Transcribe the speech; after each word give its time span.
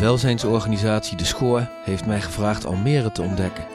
Welzijnsorganisatie 0.00 1.16
De 1.16 1.24
Schoor 1.24 1.68
heeft 1.84 2.06
mij 2.06 2.20
gevraagd 2.20 2.66
Almere 2.66 3.12
te 3.12 3.22
ontdekken. 3.22 3.66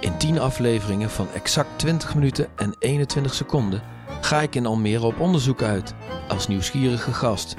In 0.00 0.16
10 0.18 0.38
afleveringen 0.38 1.10
van 1.10 1.28
exact 1.34 1.68
20 1.76 2.14
minuten 2.14 2.48
en 2.56 2.76
21 2.78 3.34
seconden 3.34 3.82
ga 4.20 4.40
ik 4.40 4.54
in 4.54 4.66
Almere 4.66 5.06
op 5.06 5.20
onderzoek 5.20 5.62
uit, 5.62 5.94
als 6.28 6.48
nieuwsgierige 6.48 7.12
gast. 7.12 7.56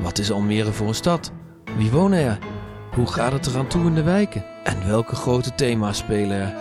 Wat 0.00 0.18
is 0.18 0.30
Almere 0.30 0.72
voor 0.72 0.88
een 0.88 0.94
stad? 0.94 1.32
Wie 1.76 1.90
wonen 1.90 2.18
er? 2.18 2.38
Hoe 2.94 3.06
gaat 3.06 3.32
het 3.32 3.46
eraan 3.46 3.68
toe 3.68 3.86
in 3.86 3.94
de 3.94 4.02
wijken? 4.02 4.44
En 4.64 4.86
welke 4.86 5.14
grote 5.14 5.54
thema's 5.54 5.98
spelen 5.98 6.36
er? 6.36 6.54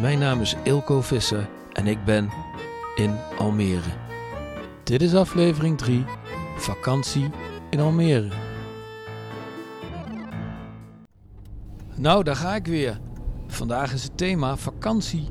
Mijn 0.00 0.18
naam 0.18 0.40
is 0.40 0.56
Ilko 0.62 1.00
Visser 1.00 1.48
en 1.72 1.86
ik 1.86 2.04
ben 2.04 2.30
in 2.96 3.14
Almere. 3.38 3.90
Dit 4.82 5.02
is 5.02 5.14
aflevering 5.14 5.78
3, 5.78 6.04
vakantie 6.56 7.30
in 7.70 7.80
Almere. 7.80 8.45
Nou, 11.98 12.24
daar 12.24 12.36
ga 12.36 12.54
ik 12.54 12.66
weer. 12.66 13.00
Vandaag 13.46 13.92
is 13.92 14.02
het 14.02 14.16
thema 14.16 14.56
vakantie. 14.56 15.28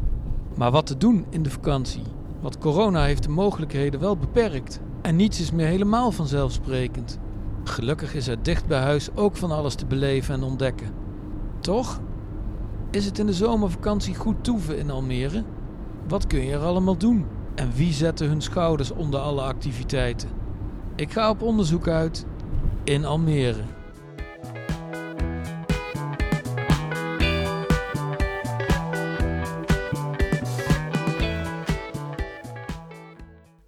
Maar 0.55 0.71
wat 0.71 0.85
te 0.85 0.97
doen 0.97 1.25
in 1.29 1.43
de 1.43 1.49
vakantie? 1.49 2.03
Want 2.41 2.57
corona 2.57 3.03
heeft 3.03 3.23
de 3.23 3.29
mogelijkheden 3.29 3.99
wel 3.99 4.17
beperkt. 4.17 4.79
En 5.01 5.15
niets 5.15 5.39
is 5.39 5.51
meer 5.51 5.67
helemaal 5.67 6.11
vanzelfsprekend. 6.11 7.19
Gelukkig 7.63 8.13
is 8.13 8.27
er 8.27 8.43
dicht 8.43 8.67
bij 8.67 8.79
huis 8.79 9.15
ook 9.15 9.37
van 9.37 9.51
alles 9.51 9.75
te 9.75 9.85
beleven 9.85 10.33
en 10.33 10.43
ontdekken. 10.43 10.93
Toch? 11.59 11.99
Is 12.91 13.05
het 13.05 13.19
in 13.19 13.25
de 13.25 13.33
zomervakantie 13.33 14.15
goed 14.15 14.43
toeven 14.43 14.77
in 14.77 14.91
Almere? 14.91 15.43
Wat 16.07 16.27
kun 16.27 16.45
je 16.45 16.53
er 16.53 16.63
allemaal 16.63 16.97
doen? 16.97 17.25
En 17.55 17.71
wie 17.73 17.93
zetten 17.93 18.27
hun 18.27 18.41
schouders 18.41 18.91
onder 18.91 19.19
alle 19.19 19.41
activiteiten? 19.41 20.29
Ik 20.95 21.11
ga 21.11 21.29
op 21.29 21.41
onderzoek 21.41 21.87
uit 21.87 22.25
in 22.83 23.05
Almere. 23.05 23.61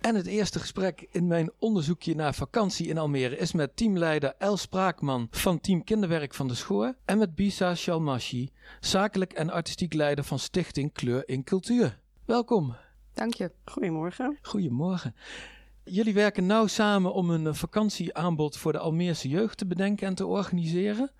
En 0.07 0.15
het 0.15 0.25
eerste 0.25 0.59
gesprek 0.59 1.07
in 1.11 1.27
mijn 1.27 1.51
onderzoekje 1.59 2.15
naar 2.15 2.33
vakantie 2.33 2.87
in 2.87 2.97
Almere 2.97 3.37
is 3.37 3.51
met 3.51 3.75
teamleider 3.75 4.33
El 4.37 4.57
Spraakman 4.57 5.27
van 5.31 5.59
Team 5.59 5.83
Kinderwerk 5.83 6.33
van 6.33 6.47
de 6.47 6.55
Schoor 6.55 6.95
en 7.05 7.17
met 7.17 7.35
Bisa 7.35 7.75
Shalmashi, 7.75 8.49
zakelijk 8.79 9.33
en 9.33 9.49
artistiek 9.49 9.93
leider 9.93 10.23
van 10.23 10.39
Stichting 10.39 10.93
Kleur 10.93 11.29
in 11.29 11.43
Cultuur. 11.43 11.99
Welkom. 12.25 12.75
Dank 13.13 13.33
je. 13.33 13.51
Goedemorgen. 13.65 14.37
Goedemorgen. 14.41 15.15
Jullie 15.83 16.13
werken 16.13 16.45
nauw 16.45 16.67
samen 16.67 17.13
om 17.13 17.29
een 17.29 17.55
vakantieaanbod 17.55 18.57
voor 18.57 18.71
de 18.71 18.79
Almeerse 18.79 19.29
jeugd 19.29 19.57
te 19.57 19.65
bedenken 19.65 20.07
en 20.07 20.15
te 20.15 20.25
organiseren. 20.25 21.11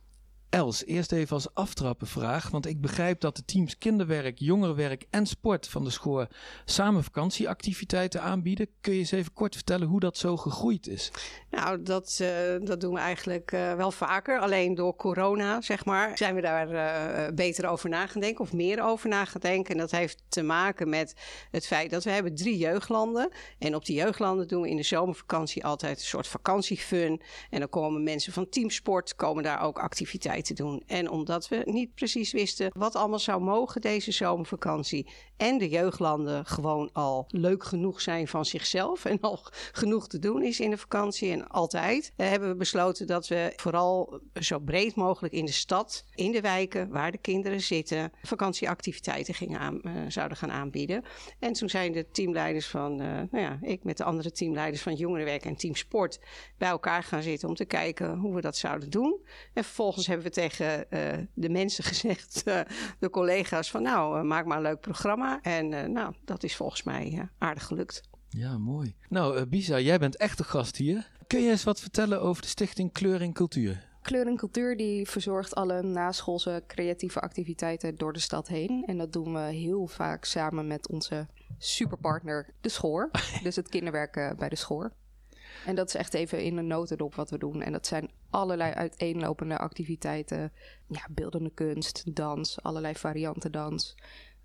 Els, 0.49 0.85
eerst 0.85 1.11
even 1.11 1.35
als 1.35 1.53
aftrappenvraag, 1.53 2.49
want 2.49 2.65
ik 2.65 2.81
begrijp 2.81 3.21
dat 3.21 3.35
de 3.35 3.45
teams 3.45 3.77
kinderwerk, 3.77 4.39
jongerenwerk 4.39 5.05
en 5.09 5.25
sport 5.25 5.67
van 5.67 5.83
de 5.83 5.89
school 5.89 6.25
samen 6.65 7.03
vakantieactiviteiten 7.03 8.21
aanbieden. 8.21 8.67
Kun 8.81 8.93
je 8.93 8.99
eens 8.99 9.11
even 9.11 9.33
kort 9.33 9.55
vertellen 9.55 9.87
hoe 9.87 9.99
dat 9.99 10.17
zo 10.17 10.37
gegroeid 10.37 10.87
is? 10.87 11.11
Nou, 11.49 11.83
dat, 11.83 12.19
uh, 12.21 12.29
dat 12.61 12.81
doen 12.81 12.93
we 12.93 12.99
eigenlijk 12.99 13.51
uh, 13.51 13.73
wel 13.73 13.91
vaker. 13.91 14.39
Alleen 14.39 14.75
door 14.75 14.95
corona, 14.95 15.61
zeg 15.61 15.85
maar, 15.85 16.17
zijn 16.17 16.35
we 16.35 16.41
daar 16.41 16.71
uh, 16.71 17.35
beter 17.35 17.67
over 17.67 17.89
na 17.89 18.07
gaan 18.07 18.21
denken 18.21 18.43
of 18.43 18.53
meer 18.53 18.83
over 18.83 19.09
na 19.09 19.25
gaan 19.25 19.41
denken. 19.41 19.73
En 19.73 19.79
dat 19.79 19.91
heeft 19.91 20.23
te 20.29 20.41
maken 20.41 20.89
met 20.89 21.15
het 21.51 21.67
feit 21.67 21.89
dat 21.89 22.03
we 22.03 22.09
hebben 22.09 22.35
drie 22.35 22.57
jeugdlanden. 22.57 23.31
En 23.59 23.75
op 23.75 23.85
die 23.85 23.95
jeugdlanden 23.95 24.47
doen 24.47 24.61
we 24.61 24.69
in 24.69 24.77
de 24.77 24.83
zomervakantie 24.83 25.65
altijd 25.65 25.99
een 25.99 26.05
soort 26.05 26.27
vakantiefun. 26.27 27.21
En 27.49 27.59
dan 27.59 27.69
komen 27.69 28.03
mensen 28.03 28.33
van 28.33 28.49
teamsport, 28.49 29.15
komen 29.15 29.43
daar 29.43 29.61
ook 29.61 29.79
activiteiten 29.79 30.35
te 30.41 30.53
doen. 30.53 30.83
En 30.85 31.09
omdat 31.09 31.47
we 31.47 31.61
niet 31.65 31.95
precies 31.95 32.31
wisten 32.31 32.71
wat 32.73 32.95
allemaal 32.95 33.19
zou 33.19 33.41
mogen 33.41 33.81
deze 33.81 34.11
zomervakantie. 34.11 35.07
En 35.37 35.57
de 35.57 35.69
jeugdlanden 35.69 36.45
gewoon 36.45 36.89
al 36.93 37.25
leuk 37.27 37.63
genoeg 37.63 38.01
zijn 38.01 38.27
van 38.27 38.45
zichzelf. 38.45 39.05
En 39.05 39.19
al 39.21 39.39
genoeg 39.71 40.07
te 40.07 40.19
doen 40.19 40.43
is 40.43 40.59
in 40.59 40.69
de 40.69 40.77
vakantie 40.77 41.31
en 41.31 41.47
altijd. 41.47 42.11
Uh, 42.17 42.27
hebben 42.29 42.49
we 42.49 42.55
besloten 42.55 43.07
dat 43.07 43.27
we 43.27 43.53
vooral 43.55 44.21
zo 44.33 44.59
breed 44.59 44.95
mogelijk 44.95 45.33
in 45.33 45.45
de 45.45 45.51
stad, 45.51 46.05
in 46.15 46.31
de 46.31 46.41
wijken 46.41 46.89
waar 46.89 47.11
de 47.11 47.17
kinderen 47.17 47.61
zitten, 47.61 48.11
vakantieactiviteiten 48.21 49.33
gingen 49.33 49.81
uh, 49.83 49.91
zouden 50.07 50.37
gaan 50.37 50.51
aanbieden. 50.51 51.03
En 51.39 51.53
toen 51.53 51.69
zijn 51.69 51.91
de 51.91 52.09
teamleiders 52.11 52.67
van, 52.67 52.91
uh, 52.91 53.07
nou 53.07 53.27
ja, 53.31 53.59
ik 53.61 53.83
met 53.83 53.97
de 53.97 54.03
andere 54.03 54.31
teamleiders 54.31 54.81
van 54.81 54.95
Jongerenwerk 54.95 55.45
en 55.45 55.55
Team 55.55 55.75
Sport 55.75 56.19
bij 56.57 56.69
elkaar 56.69 57.03
gaan 57.03 57.21
zitten 57.21 57.49
om 57.49 57.55
te 57.55 57.65
kijken 57.65 58.17
hoe 58.17 58.35
we 58.35 58.41
dat 58.41 58.57
zouden 58.57 58.89
doen. 58.89 59.19
En 59.53 59.63
vervolgens 59.63 60.07
hebben 60.07 60.25
we 60.25 60.26
tegen 60.31 60.85
uh, 60.89 61.13
de 61.33 61.49
mensen 61.49 61.83
gezegd, 61.93 62.41
uh, 62.45 62.59
de 62.99 63.09
collega's, 63.09 63.71
van 63.71 63.81
nou, 63.81 64.17
uh, 64.17 64.23
maak 64.23 64.45
maar 64.45 64.57
een 64.57 64.63
leuk 64.63 64.79
programma. 64.79 65.39
En 65.41 65.91
nou, 65.91 66.13
dat 66.25 66.43
is 66.43 66.55
volgens 66.55 66.83
mij 66.83 67.29
aardig 67.37 67.63
gelukt. 67.63 68.01
Ja, 68.29 68.57
mooi. 68.57 68.95
Nou, 69.09 69.45
Bisa, 69.45 69.79
jij 69.79 69.99
bent 69.99 70.17
echt 70.17 70.37
de 70.37 70.43
gast 70.43 70.75
hier. 70.75 71.11
Kun 71.27 71.41
je 71.41 71.49
eens 71.49 71.63
wat 71.63 71.79
vertellen 71.79 72.21
over 72.21 72.41
de 72.41 72.47
stichting 72.47 72.91
Kleur 72.91 73.21
in 73.21 73.33
Cultuur? 73.33 73.85
Kleur 74.01 74.27
en 74.27 74.35
Cultuur 74.35 74.77
die 74.77 75.07
verzorgt 75.07 75.55
alle 75.55 75.81
naschoolse 75.81 76.63
creatieve 76.67 77.19
activiteiten 77.19 77.95
door 77.95 78.13
de 78.13 78.19
stad 78.19 78.47
heen. 78.47 78.83
En 78.85 78.97
dat 78.97 79.13
doen 79.13 79.33
we 79.33 79.39
heel 79.39 79.87
vaak 79.87 80.25
samen 80.25 80.67
met 80.67 80.89
onze 80.89 81.27
superpartner, 81.57 82.53
de 82.61 82.69
Schoor. 82.69 83.11
dus 83.43 83.55
het 83.55 83.69
kinderwerk 83.69 84.35
bij 84.37 84.49
de 84.49 84.55
Schoor. 84.55 84.91
En 85.65 85.75
dat 85.75 85.87
is 85.87 85.95
echt 85.95 86.13
even 86.13 86.43
in 86.43 86.57
een 86.57 86.67
notendop 86.67 87.15
wat 87.15 87.29
we 87.29 87.37
doen. 87.37 87.61
En 87.61 87.71
dat 87.71 87.87
zijn 87.87 88.11
allerlei 88.29 88.73
uiteenlopende 88.73 89.57
activiteiten. 89.57 90.51
Ja, 90.87 91.07
beeldende 91.09 91.51
kunst, 91.53 92.15
dans, 92.15 92.63
allerlei 92.63 92.95
varianten 92.95 93.51
dans, 93.51 93.95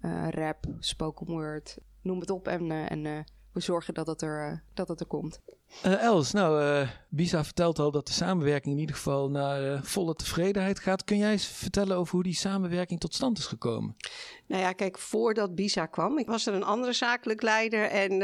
uh, 0.01 0.29
rap, 0.29 0.67
spoken 0.79 1.27
word, 1.27 1.79
noem 2.03 2.21
het 2.21 2.31
op. 2.31 2.49
En, 2.49 2.71
uh, 2.71 2.91
en 2.91 3.05
uh, 3.05 3.19
we 3.53 3.61
zorgen 3.61 3.95
dat 3.95 4.07
het 4.07 4.23
er, 4.23 4.63
dat 4.75 4.89
het 4.89 5.01
er 5.01 5.07
komt. 5.07 5.41
Els, 5.83 6.33
nou, 6.33 6.87
Bisa 7.09 7.45
vertelt 7.45 7.79
al 7.79 7.91
dat 7.91 8.07
de 8.07 8.13
samenwerking 8.13 8.75
in 8.75 8.81
ieder 8.81 8.97
geval 8.97 9.31
naar 9.31 9.85
volle 9.85 10.15
tevredenheid 10.15 10.79
gaat. 10.79 11.05
Kun 11.05 11.19
jij 11.19 11.31
eens 11.31 11.47
vertellen 11.47 11.97
over 11.97 12.15
hoe 12.15 12.23
die 12.23 12.35
samenwerking 12.35 13.01
tot 13.01 13.15
stand 13.15 13.39
is 13.39 13.47
gekomen? 13.47 13.97
Nou 14.53 14.65
ja, 14.65 14.73
kijk, 14.73 14.99
voordat 14.99 15.55
Bisa 15.55 15.87
kwam, 15.87 16.19
ik 16.19 16.27
was 16.27 16.47
er 16.47 16.55
een 16.55 16.65
andere 16.65 16.93
zakelijk 16.93 17.43
leider 17.43 17.85
en 17.85 18.23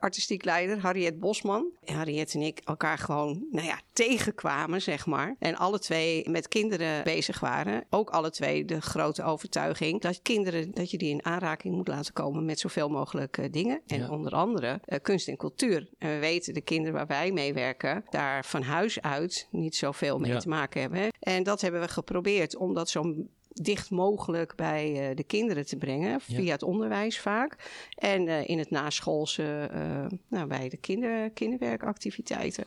artistiek 0.00 0.44
leider, 0.44 0.78
Harriet 0.78 1.18
Bosman. 1.18 1.72
En 1.84 1.94
Harriet 1.94 2.34
en 2.34 2.40
ik 2.40 2.60
elkaar 2.64 2.98
gewoon, 2.98 3.46
nou 3.50 3.66
ja, 3.66 3.80
tegenkwamen, 3.92 4.82
zeg 4.82 5.06
maar. 5.06 5.36
En 5.38 5.56
alle 5.56 5.78
twee 5.78 6.28
met 6.28 6.48
kinderen 6.48 7.04
bezig 7.04 7.40
waren. 7.40 7.84
Ook 7.90 8.10
alle 8.10 8.30
twee 8.30 8.64
de 8.64 8.80
grote 8.80 9.22
overtuiging 9.22 10.00
dat 10.00 10.22
kinderen, 10.22 10.70
dat 10.74 10.90
je 10.90 10.98
die 10.98 11.10
in 11.10 11.24
aanraking 11.24 11.74
moet 11.74 11.88
laten 11.88 12.12
komen 12.12 12.44
met 12.44 12.58
zoveel 12.58 12.88
mogelijk 12.88 13.52
dingen. 13.52 13.80
En 13.86 13.98
ja. 13.98 14.08
onder 14.08 14.32
andere 14.32 14.80
kunst 15.02 15.28
en 15.28 15.36
cultuur. 15.36 15.88
En 15.98 16.10
we 16.10 16.18
weten, 16.18 16.54
de 16.54 16.60
kinderen 16.60 16.94
waar 16.94 17.06
wij 17.06 17.32
mee 17.32 17.54
werken, 17.54 18.04
daar 18.10 18.44
van 18.44 18.62
huis 18.62 19.00
uit 19.00 19.48
niet 19.50 19.76
zoveel 19.76 20.18
mee 20.18 20.32
ja. 20.32 20.38
te 20.38 20.48
maken 20.48 20.80
hebben. 20.80 21.08
En 21.20 21.42
dat 21.42 21.60
hebben 21.60 21.80
we 21.80 21.88
geprobeerd 21.88 22.56
om 22.56 22.74
dat 22.74 22.90
zo 22.90 23.14
dicht 23.64 23.90
mogelijk 23.90 24.56
bij 24.56 25.10
uh, 25.10 25.16
de 25.16 25.24
kinderen 25.24 25.66
te 25.66 25.76
brengen, 25.76 26.20
via 26.20 26.40
ja. 26.40 26.52
het 26.52 26.62
onderwijs 26.62 27.18
vaak. 27.18 27.56
En 27.94 28.26
uh, 28.26 28.48
in 28.48 28.58
het 28.58 28.70
naschoolse, 28.70 29.70
uh, 29.74 30.18
nou, 30.28 30.46
bij 30.46 30.68
de 30.68 30.76
kinder, 30.76 31.30
kinderwerkactiviteiten. 31.30 32.64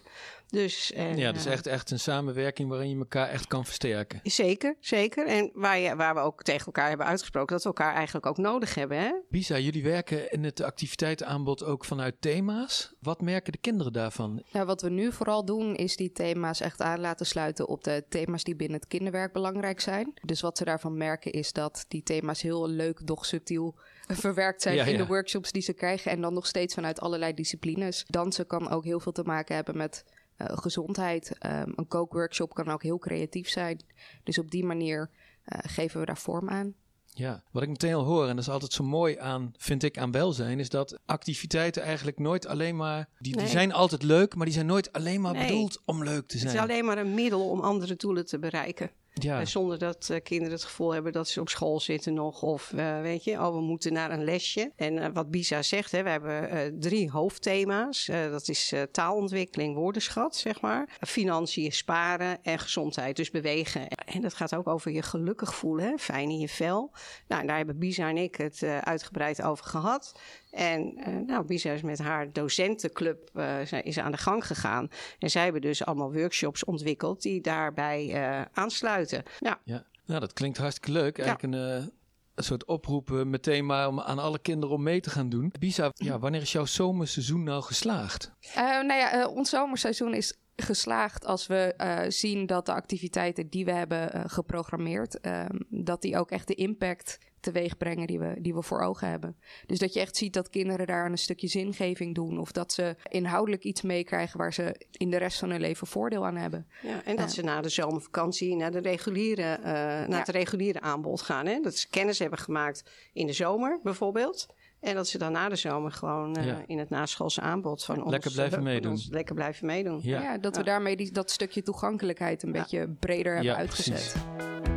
Dus, 0.51 0.93
en, 0.93 1.17
ja, 1.17 1.31
dus 1.31 1.45
echt, 1.45 1.67
echt 1.67 1.91
een 1.91 1.99
samenwerking 1.99 2.69
waarin 2.69 2.89
je 2.89 2.97
elkaar 2.97 3.29
echt 3.29 3.47
kan 3.47 3.65
versterken. 3.65 4.19
Zeker, 4.23 4.75
zeker. 4.79 5.27
En 5.27 5.51
waar, 5.53 5.79
je, 5.79 5.95
waar 5.95 6.13
we 6.13 6.19
ook 6.19 6.43
tegen 6.43 6.65
elkaar 6.65 6.87
hebben 6.87 7.05
uitgesproken 7.05 7.53
dat 7.53 7.63
we 7.63 7.69
elkaar 7.69 7.93
eigenlijk 7.93 8.25
ook 8.25 8.37
nodig 8.37 8.75
hebben. 8.75 8.97
Hè? 8.97 9.13
Bisa, 9.29 9.57
jullie 9.57 9.83
werken 9.83 10.31
in 10.31 10.43
het 10.43 10.61
activiteitenaanbod 10.61 11.63
ook 11.63 11.85
vanuit 11.85 12.15
thema's. 12.19 12.93
Wat 12.99 13.21
merken 13.21 13.51
de 13.51 13.57
kinderen 13.57 13.93
daarvan? 13.93 14.43
Nou, 14.51 14.65
wat 14.65 14.81
we 14.81 14.89
nu 14.89 15.11
vooral 15.11 15.45
doen 15.45 15.75
is 15.75 15.95
die 15.95 16.11
thema's 16.11 16.59
echt 16.59 16.81
aan 16.81 16.99
laten 16.99 17.25
sluiten 17.25 17.67
op 17.67 17.83
de 17.83 18.03
thema's 18.09 18.43
die 18.43 18.55
binnen 18.55 18.79
het 18.79 18.87
kinderwerk 18.87 19.33
belangrijk 19.33 19.79
zijn. 19.79 20.13
Dus 20.25 20.41
wat 20.41 20.57
ze 20.57 20.63
daarvan 20.81 20.97
merken 20.97 21.31
is 21.31 21.53
dat 21.53 21.85
die 21.87 22.03
thema's 22.03 22.41
heel 22.41 22.67
leuk, 22.67 23.07
doch 23.07 23.25
subtiel 23.25 23.75
verwerkt 24.07 24.61
zijn 24.61 24.75
ja, 24.75 24.85
in 24.85 24.91
ja. 24.91 24.97
de 24.97 25.05
workshops 25.05 25.51
die 25.51 25.61
ze 25.61 25.73
krijgen. 25.73 26.11
En 26.11 26.21
dan 26.21 26.33
nog 26.33 26.47
steeds 26.47 26.73
vanuit 26.73 26.99
allerlei 26.99 27.33
disciplines. 27.33 28.05
Dansen 28.07 28.47
kan 28.47 28.69
ook 28.69 28.83
heel 28.83 28.99
veel 28.99 29.11
te 29.11 29.23
maken 29.23 29.55
hebben 29.55 29.77
met 29.77 30.05
uh, 30.37 30.47
gezondheid. 30.57 31.37
Um, 31.45 31.73
een 31.75 31.87
kookworkshop 31.87 32.53
kan 32.53 32.69
ook 32.69 32.83
heel 32.83 32.97
creatief 32.97 33.49
zijn. 33.49 33.79
Dus 34.23 34.37
op 34.37 34.51
die 34.51 34.65
manier 34.65 35.09
uh, 35.45 35.59
geven 35.61 35.99
we 35.99 36.05
daar 36.05 36.17
vorm 36.17 36.49
aan. 36.49 36.73
Ja, 37.13 37.43
wat 37.51 37.63
ik 37.63 37.69
meteen 37.69 37.93
al 37.93 38.03
hoor, 38.03 38.27
en 38.27 38.35
dat 38.35 38.45
is 38.45 38.49
altijd 38.49 38.73
zo 38.73 38.83
mooi 38.83 39.17
aan, 39.17 39.53
vind 39.57 39.83
ik, 39.83 39.97
aan 39.97 40.11
welzijn, 40.11 40.59
is 40.59 40.69
dat 40.69 40.99
activiteiten 41.05 41.83
eigenlijk 41.83 42.19
nooit 42.19 42.47
alleen 42.47 42.75
maar, 42.75 43.09
die, 43.19 43.35
nee. 43.35 43.43
die 43.43 43.53
zijn 43.53 43.73
altijd 43.73 44.03
leuk, 44.03 44.35
maar 44.35 44.45
die 44.45 44.53
zijn 44.53 44.65
nooit 44.65 44.93
alleen 44.93 45.21
maar 45.21 45.33
nee. 45.33 45.47
bedoeld 45.47 45.81
om 45.85 46.03
leuk 46.03 46.27
te 46.27 46.37
zijn. 46.37 46.49
Het 46.49 46.59
is 46.59 46.69
alleen 46.69 46.85
maar 46.85 46.97
een 46.97 47.13
middel 47.13 47.49
om 47.49 47.59
andere 47.59 47.95
doelen 47.95 48.25
te 48.25 48.39
bereiken. 48.39 48.91
Ja. 49.13 49.39
Eh, 49.39 49.45
zonder 49.45 49.77
dat 49.77 50.09
eh, 50.09 50.21
kinderen 50.23 50.53
het 50.53 50.63
gevoel 50.63 50.93
hebben 50.93 51.11
dat 51.11 51.27
ze 51.27 51.39
op 51.39 51.49
school 51.49 51.79
zitten 51.79 52.13
nog. 52.13 52.41
Of 52.41 52.73
eh, 52.73 53.01
weet 53.01 53.23
je, 53.23 53.31
oh, 53.31 53.53
we 53.53 53.61
moeten 53.61 53.93
naar 53.93 54.11
een 54.11 54.23
lesje. 54.23 54.71
En 54.75 55.13
wat 55.13 55.31
Bisa 55.31 55.61
zegt, 55.61 55.91
hè, 55.91 56.03
we 56.03 56.09
hebben 56.09 56.79
drie 56.79 57.09
hoofdthema's. 57.09 58.05
Dat 58.05 58.47
is 58.47 58.73
taalontwikkeling, 58.91 59.75
woordenschat, 59.75 60.35
zeg 60.35 60.61
maar. 60.61 60.97
Financiën, 60.99 61.71
sparen 61.71 62.43
en 62.43 62.59
gezondheid, 62.59 63.15
dus 63.15 63.31
bewegen. 63.31 63.87
En 63.87 64.21
dat 64.21 64.33
gaat 64.33 64.55
ook 64.55 64.67
over 64.67 64.91
je 64.91 65.01
gelukkig 65.01 65.55
voelen, 65.55 65.85
hè, 65.85 65.97
fijn 65.97 66.29
in 66.29 66.39
je 66.39 66.49
vel. 66.49 66.91
Nou, 67.27 67.47
daar 67.47 67.57
hebben 67.57 67.77
Bisa 67.77 68.09
en 68.09 68.17
ik 68.17 68.35
het 68.35 68.63
uitgebreid 68.63 69.41
over 69.41 69.65
gehad. 69.65 70.13
En 70.51 70.97
eh, 70.97 71.13
nou, 71.15 71.45
Bisa 71.45 71.71
is 71.71 71.81
met 71.81 71.99
haar 71.99 72.31
docentenclub 72.31 73.29
eh, 73.33 73.83
is 73.83 73.99
aan 73.99 74.11
de 74.11 74.17
gang 74.17 74.47
gegaan. 74.47 74.89
En 75.19 75.29
zij 75.29 75.43
hebben 75.43 75.61
dus 75.61 75.85
allemaal 75.85 76.13
workshops 76.13 76.63
ontwikkeld 76.63 77.21
die 77.21 77.41
daarbij 77.41 78.13
eh, 78.13 78.41
aansluiten. 78.53 79.23
Ja, 79.39 79.59
Ja, 79.63 79.85
nou, 80.05 80.19
dat 80.19 80.33
klinkt 80.33 80.57
hartstikke 80.57 80.91
leuk. 80.91 81.17
Eigenlijk 81.17 81.53
een, 81.53 81.77
eh, 81.77 81.87
een 82.35 82.43
soort 82.43 82.65
oproep 82.65 83.09
meteen 83.09 83.65
maar 83.65 83.87
om 83.87 83.99
aan 83.99 84.19
alle 84.19 84.39
kinderen 84.39 84.75
om 84.75 84.83
mee 84.83 85.01
te 85.01 85.09
gaan 85.09 85.29
doen. 85.29 85.53
Bisa, 85.59 85.91
ja, 85.93 86.19
wanneer 86.19 86.41
is 86.41 86.51
jouw 86.51 86.65
zomerseizoen 86.65 87.43
nou 87.43 87.63
geslaagd? 87.63 88.31
Eh, 88.53 88.63
nou 88.63 88.93
ja, 88.93 89.27
ons 89.27 89.49
zomerseizoen 89.49 90.13
is 90.13 90.33
geslaagd 90.55 91.25
als 91.25 91.47
we 91.47 91.73
eh, 91.77 91.99
zien 92.07 92.45
dat 92.45 92.65
de 92.65 92.73
activiteiten 92.73 93.49
die 93.49 93.65
we 93.65 93.71
hebben 93.71 94.29
geprogrammeerd, 94.29 95.19
ehm, 95.19 95.59
dat 95.69 96.01
die 96.01 96.17
ook 96.17 96.31
echt 96.31 96.47
de 96.47 96.55
impact 96.55 97.17
teweeg 97.41 97.77
brengen 97.77 98.07
die 98.07 98.19
we, 98.19 98.33
die 98.39 98.53
we 98.53 98.61
voor 98.61 98.81
ogen 98.81 99.09
hebben. 99.09 99.35
Dus 99.65 99.79
dat 99.79 99.93
je 99.93 99.99
echt 99.99 100.17
ziet 100.17 100.33
dat 100.33 100.49
kinderen 100.49 100.87
daar 100.87 101.05
een 101.05 101.17
stukje 101.17 101.47
zingeving 101.47 102.15
doen 102.15 102.39
of 102.39 102.51
dat 102.51 102.73
ze 102.73 102.95
inhoudelijk 103.09 103.63
iets 103.63 103.81
meekrijgen 103.81 104.37
waar 104.37 104.53
ze 104.53 104.75
in 104.91 105.09
de 105.09 105.17
rest 105.17 105.39
van 105.39 105.49
hun 105.49 105.61
leven 105.61 105.87
voordeel 105.87 106.25
aan 106.25 106.35
hebben. 106.35 106.67
Ja, 106.81 107.03
en 107.05 107.15
dat 107.15 107.31
ze 107.31 107.41
na 107.43 107.61
de 107.61 107.69
zomervakantie 107.69 108.55
naar, 108.55 108.71
de 108.71 108.79
reguliere, 108.79 109.41
eh, 109.53 109.63
naar 109.63 110.09
Ja. 110.09 110.17
het 110.17 110.29
reguliere 110.29 110.81
aanbod 110.81 111.21
gaan. 111.21 111.45
Hè? 111.45 111.59
Dat 111.61 111.75
ze 111.75 111.89
kennis 111.89 112.19
hebben 112.19 112.39
gemaakt 112.39 112.83
in 113.13 113.27
de 113.27 113.33
zomer 113.33 113.79
bijvoorbeeld. 113.83 114.47
En 114.79 114.95
dat 114.95 115.07
ze 115.07 115.17
dan 115.17 115.31
na 115.31 115.49
de 115.49 115.55
zomer 115.55 115.91
gewoon 115.91 116.35
eh, 116.35 116.45
Ja. 116.45 116.63
in 116.67 116.77
het 116.79 116.89
naschoolse 116.89 117.41
aanbod 117.41 117.83
van 117.83 118.01
ons... 118.03 118.11
Lekker 118.11 118.31
blijven 118.31 118.57
eh, 118.57 118.63
van 118.63 118.71
meedoen. 118.73 118.91
ons 118.91 119.07
lekker 119.11 119.35
blijven 119.35 119.65
meedoen. 119.65 119.99
Ja. 120.03 120.21
Ja, 120.21 120.37
dat 120.37 120.55
we 120.57 120.63
daarmee 120.63 120.95
die, 120.95 121.11
dat 121.11 121.31
stukje 121.31 121.61
toegankelijkheid 121.63 122.43
een 122.43 122.53
Ja. 122.53 122.59
beetje 122.61 122.87
breder 122.99 123.33
hebben 123.33 123.51
Ja, 123.51 123.57
uitgezet. 123.57 123.93
precies. 123.93 124.70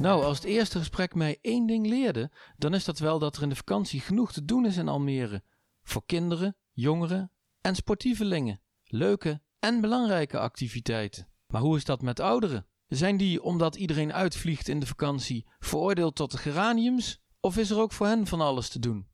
Nou, 0.00 0.24
als 0.24 0.36
het 0.36 0.46
eerste 0.46 0.78
gesprek 0.78 1.14
mij 1.14 1.38
één 1.40 1.66
ding 1.66 1.86
leerde, 1.86 2.30
dan 2.56 2.74
is 2.74 2.84
dat 2.84 2.98
wel 2.98 3.18
dat 3.18 3.36
er 3.36 3.42
in 3.42 3.48
de 3.48 3.56
vakantie 3.56 4.00
genoeg 4.00 4.32
te 4.32 4.44
doen 4.44 4.66
is 4.66 4.76
in 4.76 4.88
Almere. 4.88 5.42
Voor 5.82 6.02
kinderen, 6.06 6.56
jongeren 6.72 7.32
en 7.60 7.74
sportievelingen. 7.74 8.60
Leuke 8.84 9.42
en 9.58 9.80
belangrijke 9.80 10.38
activiteiten. 10.38 11.28
Maar 11.46 11.60
hoe 11.60 11.76
is 11.76 11.84
dat 11.84 12.02
met 12.02 12.20
ouderen? 12.20 12.66
Zijn 12.86 13.16
die, 13.16 13.42
omdat 13.42 13.76
iedereen 13.76 14.12
uitvliegt 14.12 14.68
in 14.68 14.80
de 14.80 14.86
vakantie, 14.86 15.46
veroordeeld 15.58 16.16
tot 16.16 16.30
de 16.30 16.38
geraniums? 16.38 17.20
Of 17.40 17.56
is 17.56 17.70
er 17.70 17.78
ook 17.78 17.92
voor 17.92 18.06
hen 18.06 18.26
van 18.26 18.40
alles 18.40 18.68
te 18.68 18.78
doen? 18.78 19.08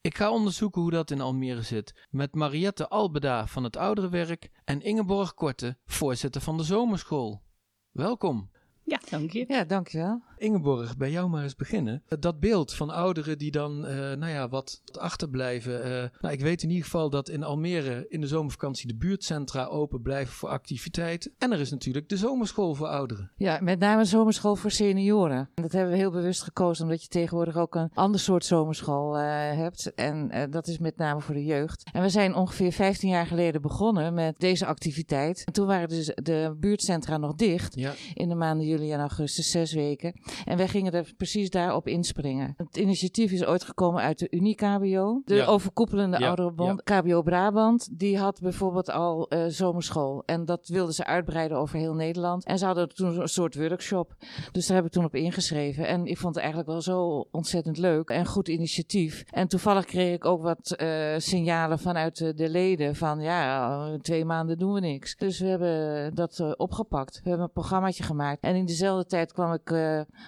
Ik 0.00 0.16
ga 0.16 0.30
onderzoeken 0.30 0.80
hoe 0.82 0.90
dat 0.90 1.10
in 1.10 1.20
Almere 1.20 1.62
zit 1.62 2.06
met 2.10 2.34
Mariette 2.34 2.88
Albeda 2.88 3.46
van 3.46 3.64
het 3.64 3.76
Ouderenwerk 3.76 4.50
en 4.64 4.82
Ingeborg 4.82 5.34
Korte, 5.34 5.78
voorzitter 5.84 6.40
van 6.40 6.56
de 6.56 6.62
zomerschool. 6.62 7.42
Welkom. 7.90 8.50
Ja, 8.86 9.00
dank 9.10 9.30
je. 9.30 9.44
Ja, 9.48 9.64
dankjewel. 9.64 10.22
Ingeborg, 10.38 10.96
bij 10.96 11.10
jou 11.10 11.28
maar 11.28 11.42
eens 11.42 11.54
beginnen. 11.56 12.02
Dat 12.18 12.40
beeld 12.40 12.74
van 12.74 12.90
ouderen 12.90 13.38
die 13.38 13.50
dan, 13.50 13.86
eh, 13.86 13.96
nou 13.96 14.28
ja, 14.28 14.48
wat 14.48 14.82
achterblijven. 14.98 15.84
eh, 15.84 15.90
nou, 16.20 16.34
ik 16.34 16.40
weet 16.40 16.62
in 16.62 16.68
ieder 16.68 16.84
geval 16.84 17.10
dat 17.10 17.28
in 17.28 17.42
Almere 17.42 18.06
in 18.08 18.20
de 18.20 18.26
zomervakantie 18.26 18.86
de 18.88 18.94
buurtcentra 18.96 19.64
open 19.64 20.02
blijven 20.02 20.34
voor 20.34 20.48
activiteiten. 20.48 21.32
En 21.38 21.52
er 21.52 21.60
is 21.60 21.70
natuurlijk 21.70 22.08
de 22.08 22.16
zomerschool 22.16 22.74
voor 22.74 22.86
ouderen. 22.86 23.30
Ja, 23.36 23.58
met 23.62 23.78
name 23.78 24.04
zomerschool 24.04 24.56
voor 24.56 24.70
senioren. 24.70 25.48
Dat 25.54 25.72
hebben 25.72 25.90
we 25.92 25.96
heel 25.98 26.10
bewust 26.10 26.42
gekozen, 26.42 26.84
omdat 26.84 27.02
je 27.02 27.08
tegenwoordig 27.08 27.56
ook 27.56 27.74
een 27.74 27.90
ander 27.94 28.20
soort 28.20 28.44
zomerschool 28.44 29.16
eh, 29.16 29.22
hebt. 29.56 29.94
En 29.94 30.30
eh, 30.30 30.42
dat 30.50 30.66
is 30.66 30.78
met 30.78 30.96
name 30.96 31.20
voor 31.20 31.34
de 31.34 31.44
jeugd. 31.44 31.90
En 31.92 32.02
we 32.02 32.08
zijn 32.08 32.34
ongeveer 32.34 32.72
15 32.72 33.08
jaar 33.08 33.26
geleden 33.26 33.62
begonnen 33.62 34.14
met 34.14 34.38
deze 34.38 34.66
activiteit. 34.66 35.44
En 35.44 35.52
toen 35.52 35.66
waren 35.66 35.88
dus 35.88 36.06
de 36.14 36.56
buurtcentra 36.60 37.16
nog 37.16 37.34
dicht. 37.34 37.74
Ja, 37.74 37.92
in 38.14 38.28
de 38.28 38.34
maanden 38.34 38.66
juli 38.66 38.92
en 38.92 39.00
augustus, 39.00 39.50
zes 39.50 39.72
weken. 39.72 40.14
En 40.44 40.56
wij 40.56 40.68
gingen 40.68 40.92
er 40.92 41.12
precies 41.16 41.50
daarop 41.50 41.88
inspringen. 41.88 42.54
Het 42.56 42.76
initiatief 42.76 43.32
is 43.32 43.44
ooit 43.44 43.64
gekomen 43.64 44.02
uit 44.02 44.18
de 44.18 44.30
Unie-KBO, 44.30 45.22
de 45.24 45.34
Ja. 45.34 45.44
Ja, 45.46 45.46
overkoepelende 45.46 46.18
ouderenbond. 46.26 46.82
KBO 46.82 47.22
Brabant, 47.22 47.98
die 47.98 48.18
had 48.18 48.40
bijvoorbeeld 48.40 48.90
al 48.90 49.28
eh, 49.28 49.44
zomerschool. 49.48 50.22
En 50.26 50.44
dat 50.44 50.68
wilden 50.68 50.94
ze 50.94 51.04
uitbreiden 51.04 51.58
over 51.58 51.78
heel 51.78 51.94
Nederland. 51.94 52.44
En 52.44 52.58
ze 52.58 52.64
hadden 52.64 52.94
toen 52.94 53.20
een 53.20 53.28
soort 53.28 53.54
workshop. 53.54 54.14
Dus 54.52 54.66
daar 54.66 54.76
heb 54.76 54.86
ik 54.86 54.92
toen 54.92 55.04
op 55.04 55.14
ingeschreven. 55.14 55.86
En 55.86 56.06
ik 56.06 56.18
vond 56.18 56.34
het 56.34 56.44
eigenlijk 56.44 56.72
wel 56.72 56.82
zo 56.82 57.28
ontzettend 57.30 57.78
leuk 57.78 58.08
en 58.08 58.26
goed 58.26 58.48
initiatief. 58.48 59.24
En 59.30 59.48
toevallig 59.48 59.84
kreeg 59.84 60.14
ik 60.14 60.24
ook 60.24 60.42
wat 60.42 60.70
eh, 60.70 61.14
signalen 61.16 61.78
vanuit 61.78 62.18
de, 62.18 62.34
de 62.34 62.48
leden 62.48 62.94
van 62.94 63.20
ja, 63.20 63.96
twee 63.98 64.24
maanden 64.24 64.58
doen 64.58 64.72
we 64.72 64.80
niks. 64.80 65.16
Dus 65.16 65.40
we 65.40 65.46
hebben 65.46 66.14
dat 66.14 66.38
eh, 66.38 66.52
opgepakt. 66.56 67.20
We 67.22 67.28
hebben 67.28 67.46
een 67.46 67.52
programmaatje 67.52 68.02
gemaakt. 68.02 68.42
En 68.42 68.54
in 68.54 68.66
dezelfde 68.66 69.06
tijd 69.06 69.32
kwam 69.32 69.52
ik 69.52 69.70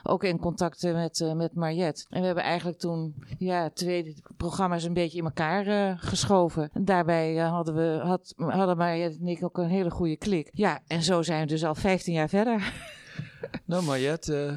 ook 0.03 0.25
in 0.25 0.39
contact 0.39 0.83
met, 0.83 1.21
eh, 1.21 1.33
met 1.33 1.55
Mariette. 1.55 2.07
En 2.09 2.21
we 2.21 2.27
hebben 2.27 2.45
eigenlijk 2.45 2.79
toen 2.79 3.15
ja, 3.39 3.71
twee 3.71 4.15
programma's 4.37 4.85
een 4.85 4.93
beetje 4.93 5.19
in 5.19 5.25
elkaar 5.25 5.67
eh, 5.67 5.99
geschoven. 5.99 6.71
En 6.73 6.85
daarbij 6.85 7.39
eh, 7.39 7.51
hadden 7.51 7.75
we 7.75 8.01
had, 8.03 8.35
hadden 8.37 8.77
Mariette 8.77 9.19
en 9.21 9.27
ik 9.27 9.45
ook 9.45 9.59
een 9.59 9.69
hele 9.69 9.91
goede 9.91 10.17
klik. 10.17 10.51
Ja, 10.53 10.81
en 10.87 11.03
zo 11.03 11.23
zijn 11.23 11.41
we 11.41 11.47
dus 11.47 11.65
al 11.65 11.75
15 11.75 12.13
jaar 12.13 12.29
verder. 12.29 12.73
nou 13.67 13.85
Mariette, 13.85 14.47
eh, 14.47 14.57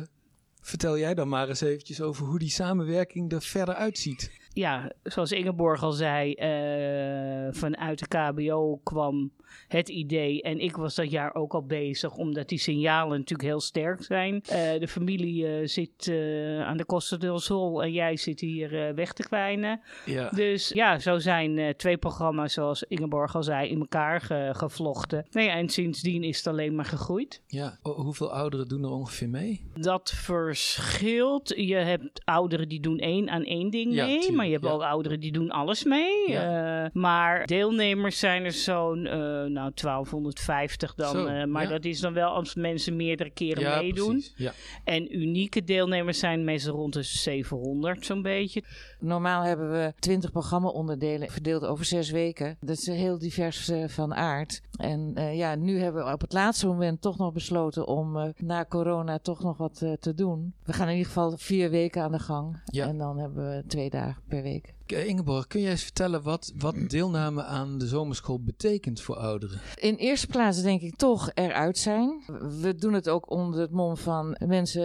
vertel 0.61 0.97
jij 0.97 1.13
dan 1.13 1.29
maar 1.29 1.49
eens 1.49 1.61
eventjes 1.61 2.01
over 2.01 2.25
hoe 2.25 2.39
die 2.39 2.49
samenwerking 2.49 3.31
er 3.31 3.41
verder 3.41 3.75
uitziet. 3.75 4.31
Ja, 4.53 4.91
zoals 5.03 5.31
Ingeborg 5.31 5.83
al 5.83 5.91
zei, 5.91 6.33
eh, 6.33 7.53
vanuit 7.53 7.99
de 7.99 8.07
KBO 8.07 8.79
kwam 8.83 9.31
het 9.67 9.89
idee. 9.89 10.41
En 10.41 10.59
ik 10.59 10.75
was 10.75 10.95
dat 10.95 11.11
jaar 11.11 11.35
ook 11.35 11.53
al 11.53 11.65
bezig, 11.65 12.15
omdat 12.15 12.49
die 12.49 12.59
signalen 12.59 13.17
natuurlijk 13.19 13.49
heel 13.49 13.59
sterk 13.61 14.03
zijn. 14.03 14.41
Eh, 14.47 14.79
de 14.79 14.87
familie 14.87 15.47
eh, 15.47 15.67
zit 15.67 16.07
eh, 16.07 16.61
aan 16.61 16.77
de 16.77 16.85
Costa 16.85 17.17
del 17.17 17.39
Sol 17.39 17.83
en 17.83 17.91
jij 17.91 18.17
zit 18.17 18.39
hier 18.39 18.95
weg 18.95 19.13
te 19.13 19.23
kwijnen. 19.23 19.81
Ja, 20.05 20.29
Dus 20.29 20.69
ja, 20.69 20.99
zo 20.99 21.19
zijn 21.19 21.73
twee 21.77 21.97
programma's, 21.97 22.53
zoals 22.53 22.83
Ingeborg 22.83 23.35
al 23.35 23.43
zei, 23.43 23.69
in 23.69 23.79
elkaar 23.79 24.21
ge- 24.21 24.49
gevlochten. 24.53 25.25
Nee, 25.31 25.49
en 25.49 25.69
sindsdien 25.69 26.23
is 26.23 26.37
het 26.37 26.47
alleen 26.47 26.75
maar 26.75 26.85
gegroeid. 26.85 27.41
ja. 27.47 27.79
O- 27.81 28.01
hoeveel 28.01 28.31
ouderen 28.33 28.67
doen 28.67 28.83
er 28.83 28.89
ongeveer 28.89 29.29
mee? 29.29 29.61
Dat 29.75 30.09
verschilt. 30.15 31.53
Je 31.55 31.75
hebt 31.75 32.21
ouderen 32.25 32.69
die 32.69 32.79
doen 32.79 32.97
één 32.99 33.29
aan 33.29 33.43
één 33.43 33.69
ding 33.69 33.93
Ja, 33.93 34.05
mee. 34.05 34.13
tuurlijk, 34.13 34.35
maar 34.35 34.45
je 34.45 34.51
hebt 34.51 34.63
ja. 34.65 34.71
ook 34.71 34.81
ouderen 34.81 35.19
die 35.19 35.31
doen 35.31 35.49
alles 35.51 35.83
mee. 35.83 36.31
Ja. 36.31 36.89
Maar 36.93 37.45
deelnemers 37.45 38.19
zijn 38.19 38.43
er 38.45 38.51
zo'n 38.51 39.07
nou, 39.47 39.71
1250 39.73 40.93
dan. 40.93 41.11
Zo, 41.11 41.25
eh, 41.25 41.45
maar 41.45 41.63
ja. 41.63 41.69
dat 41.69 41.85
is 41.85 41.99
dan 41.99 42.13
wel 42.13 42.29
als 42.29 42.55
mensen 42.55 42.95
meerdere 42.95 43.29
keren 43.29 43.63
ja, 43.63 43.81
meedoen. 43.81 44.11
precies. 44.11 44.33
Ja. 44.35 44.53
En 44.83 45.17
unieke 45.17 45.63
deelnemers 45.63 46.19
zijn 46.19 46.43
meestal 46.43 46.75
rond 46.75 46.93
de 46.93 47.03
700 47.03 48.05
zo'n 48.05 48.21
beetje. 48.21 48.63
Normaal 49.01 49.43
hebben 49.43 49.71
we 49.71 49.93
20 49.99 50.31
programma-onderdelen 50.31 51.29
verdeeld 51.31 51.65
over 51.65 51.85
zes 51.85 52.11
weken. 52.11 52.57
Dat 52.59 52.77
is 52.77 52.87
heel 52.87 53.17
divers 53.17 53.69
eh, 53.69 53.87
van 53.87 54.13
aard. 54.15 54.61
En 54.71 55.11
eh, 55.15 55.37
ja, 55.37 55.55
nu 55.55 55.79
hebben 55.79 56.05
we 56.05 56.11
op 56.11 56.21
het 56.21 56.33
laatste 56.33 56.67
moment 56.67 57.01
toch 57.01 57.17
nog 57.17 57.33
besloten 57.33 57.87
om 57.87 58.17
eh, 58.17 58.29
na 58.37 58.65
corona 58.65 59.19
toch 59.19 59.43
nog 59.43 59.57
wat 59.57 59.83
te 59.99 60.13
doen. 60.15 60.53
We 60.63 60.73
gaan 60.73 60.87
in 60.87 60.95
ieder 60.95 61.07
geval 61.07 61.37
vier 61.37 61.69
weken 61.69 62.01
aan 62.03 62.11
de 62.11 62.19
gang. 62.19 62.61
Ja. 62.65 62.87
En 62.87 62.97
dan 62.97 63.17
hebben 63.17 63.49
we 63.49 63.63
twee 63.67 63.89
dagen 63.89 64.21
per 64.27 64.41
week. 64.41 64.73
Ingeborg, 64.85 65.47
kun 65.47 65.61
jij 65.61 65.71
eens 65.71 65.83
vertellen 65.83 66.21
wat, 66.21 66.53
wat 66.57 66.75
deelname 66.87 67.43
aan 67.43 67.77
de 67.77 67.87
zomerschool 67.87 68.43
betekent 68.43 69.01
voor 69.01 69.15
ouderen? 69.15 69.59
In 69.75 69.95
eerste 69.95 70.27
plaats 70.27 70.61
denk 70.61 70.81
ik 70.81 70.95
toch 70.95 71.31
eruit 71.33 71.77
zijn. 71.77 72.23
We 72.61 72.75
doen 72.75 72.93
het 72.93 73.09
ook 73.09 73.29
onder 73.29 73.59
het 73.59 73.71
mom 73.71 73.97
van 73.97 74.37
mensen 74.45 74.83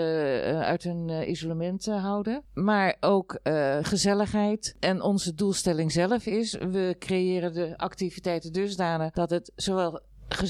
uit 0.64 0.82
hun 0.82 1.30
isolement 1.30 1.86
houden. 1.86 2.42
Maar 2.54 2.96
ook 3.00 3.38
eh, 3.42 3.78
gezelligheid. 4.06 4.76
En 4.80 5.02
onze 5.02 5.34
doelstelling 5.34 5.92
zelf 5.92 6.26
is, 6.26 6.52
we 6.52 6.96
creëren 6.98 7.52
de 7.52 7.78
activiteiten 7.78 8.52
dusdanig 8.52 9.12
dat 9.12 9.30
het 9.30 9.52
zowel 9.54 10.00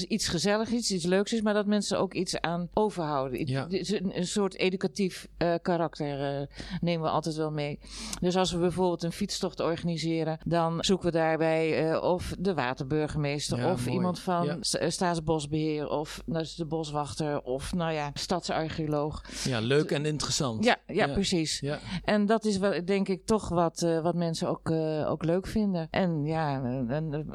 iets 0.07 0.27
gezellig 0.27 0.69
is, 0.69 0.91
iets 0.91 1.05
leuks 1.05 1.33
is, 1.33 1.41
maar 1.41 1.53
dat 1.53 1.65
mensen 1.65 1.99
ook 1.99 2.13
iets 2.13 2.39
aan 2.39 2.69
overhouden. 2.73 3.47
Ja. 3.47 3.67
Een, 3.69 4.17
een, 4.17 4.27
soort 4.27 4.55
educatief 4.55 5.27
uh, 5.37 5.53
karakter 5.61 6.39
uh, 6.41 6.47
nemen 6.81 7.05
we 7.05 7.09
altijd 7.11 7.35
wel 7.35 7.51
mee. 7.51 7.79
Dus 8.21 8.35
als 8.35 8.51
we 8.51 8.57
bijvoorbeeld 8.57 9.03
een 9.03 9.11
fietstocht 9.11 9.59
organiseren, 9.59 10.39
dan 10.45 10.83
zoeken 10.83 11.05
we 11.05 11.11
daarbij 11.11 11.89
uh, 11.89 12.03
of 12.03 12.35
de 12.39 12.53
waterburgemeester 12.53 13.57
ja, 13.57 13.71
of 13.71 13.85
mooi. 13.85 13.97
iemand 13.97 14.19
van 14.19 14.45
Ja. 14.45 14.89
Staatsbosbeheer 14.89 15.89
of 15.89 16.23
dus 16.25 16.55
de 16.55 16.65
boswachter 16.65 17.41
of 17.41 17.73
nou 17.73 17.93
ja, 17.93 18.11
stadsarcheoloog. 18.13 19.23
Ja, 19.43 19.59
leuk 19.59 19.91
en 19.91 20.05
interessant. 20.05 20.63
Ja, 20.63 20.77
ja, 20.85 21.07
precies. 21.07 21.59
Ja. 21.59 21.79
En 22.03 22.25
dat 22.25 22.45
is 22.45 22.57
wel, 22.57 22.85
denk 22.85 23.07
ik 23.07 23.25
toch 23.25 23.49
wat, 23.49 23.81
eh, 23.81 24.01
wat 24.01 24.15
mensen 24.15 24.49
ook, 24.49 24.69
eh, 24.69 25.09
ook 25.09 25.23
leuk 25.23 25.47
vinden. 25.47 25.87
En 25.91 26.25
ja, 26.25 26.63
een, 26.63 26.89
een, 26.89 27.27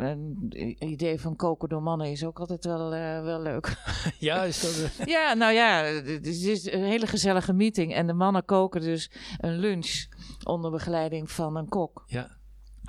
een 0.48 0.76
idee 0.78 1.20
van 1.20 1.36
koken 1.36 1.68
door 1.68 1.82
mannen 1.82 2.10
is 2.10 2.24
ook 2.24 2.31
altijd 2.38 2.64
wel, 2.64 2.94
eh, 2.94 3.22
wel 3.22 3.40
leuk. 3.42 3.76
Ja, 4.18 4.42
is 4.42 4.60
dat... 4.60 4.90
eh, 4.98 5.06
ja, 5.06 5.34
nou 5.34 5.52
ja, 5.52 5.82
het 5.82 6.26
is, 6.26 6.36
het 6.44 6.50
is 6.56 6.72
een 6.72 6.84
hele 6.84 7.06
gezellige 7.06 7.52
meeting. 7.52 7.94
En 7.94 8.06
de 8.06 8.12
mannen 8.12 8.44
koken 8.44 8.80
dus 8.80 9.10
een 9.38 9.58
lunch 9.58 10.06
onder 10.44 10.70
begeleiding 10.70 11.30
van 11.30 11.56
een 11.56 11.68
kok. 11.68 12.02
ja. 12.06 12.40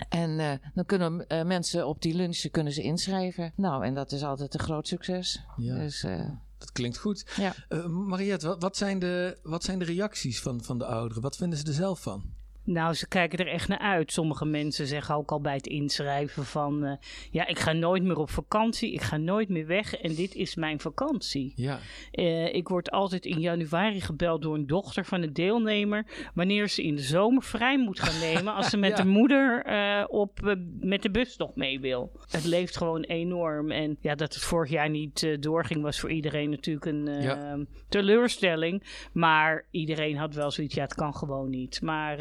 En 0.09 0.39
eh, 0.39 0.51
dan 0.73 0.85
kunnen 0.85 1.25
mensen 1.47 1.87
op 1.87 2.01
die 2.01 2.13
lunch 2.15 2.49
kunnen 2.51 2.73
ze 2.73 2.81
inschrijven. 2.81 3.53
Nou, 3.55 3.85
en 3.85 3.93
dat 3.93 4.11
is 4.11 4.23
altijd 4.23 4.53
een 4.53 4.59
groot 4.59 4.87
succes. 4.87 5.43
Ja. 5.57 5.75
Dus 5.75 6.01
Dat 6.57 6.71
klinkt 6.71 6.97
goed. 6.97 7.25
ja. 7.35 7.53
Mariette, 7.87 8.47
wat, 8.47 8.61
wat, 8.61 8.77
zijn 8.77 8.99
de, 8.99 9.39
wat 9.43 9.63
zijn 9.63 9.79
de 9.79 9.85
reacties 9.85 10.41
van, 10.41 10.63
van 10.63 10.77
de 10.77 10.85
ouderen? 10.85 11.21
Wat 11.23 11.35
vinden 11.35 11.59
ze 11.59 11.65
er 11.65 11.73
zelf 11.73 12.01
van? 12.01 12.23
Nou, 12.65 12.93
ze 12.93 13.07
kijken 13.07 13.39
er 13.39 13.47
echt 13.47 13.67
naar 13.67 13.77
uit. 13.79 14.11
Sommige 14.11 14.45
mensen 14.45 14.87
zeggen 14.87 15.15
ook 15.15 15.31
al 15.31 15.41
bij 15.41 15.53
het 15.55 15.67
inschrijven 15.67 16.45
van... 16.45 16.85
eh, 16.85 16.91
ja, 17.31 17.47
ik 17.47 17.59
ga 17.59 17.71
nooit 17.71 18.03
meer 18.03 18.17
op 18.17 18.29
vakantie, 18.29 18.93
ik 18.93 19.01
ga 19.01 19.17
nooit 19.17 19.49
meer 19.49 19.65
weg 19.65 19.95
en 19.95 20.15
dit 20.15 20.35
is 20.35 20.55
mijn 20.55 20.79
vakantie. 20.79 21.53
Ja, 21.55 21.79
Eh, 22.11 22.53
ik 22.53 22.67
word 22.67 22.91
altijd 22.91 23.25
in 23.25 23.39
januari 23.39 24.01
gebeld 24.01 24.41
door 24.41 24.55
een 24.55 24.67
dochter 24.67 25.05
van 25.05 25.21
een 25.21 25.33
deelnemer... 25.33 26.05
wanneer 26.33 26.69
ze 26.69 26.83
in 26.83 26.95
de 26.95 27.01
zomer 27.01 27.43
vrij 27.43 27.77
moet 27.77 27.99
gaan 27.99 28.19
nemen... 28.33 28.53
als 28.53 28.69
ze 28.69 28.77
met 28.77 28.97
Ja. 28.97 29.03
de 29.03 29.09
moeder 29.09 29.63
eh, 29.65 30.03
op, 30.07 30.55
met 30.79 31.01
de 31.01 31.11
bus 31.11 31.37
nog 31.37 31.55
mee 31.55 31.79
wil. 31.79 32.11
Het 32.31 32.45
leeft 32.45 32.77
gewoon 32.77 33.01
enorm. 33.03 33.71
En 33.71 33.97
ja, 34.01 34.15
dat 34.15 34.33
het 34.33 34.43
vorig 34.43 34.69
jaar 34.69 34.89
niet 34.89 35.37
doorging... 35.39 35.81
was 35.81 35.99
voor 35.99 36.11
iedereen 36.11 36.49
natuurlijk 36.49 36.85
een 36.85 37.07
eh, 37.07 37.23
Ja. 37.23 37.57
teleurstelling. 37.89 38.83
Maar 39.13 39.65
iedereen 39.71 40.17
had 40.17 40.33
wel 40.33 40.51
zoiets, 40.51 40.75
ja, 40.75 40.83
het 40.83 40.93
kan 40.95 41.15
gewoon 41.15 41.49
niet. 41.49 41.81
Maar 41.81 42.17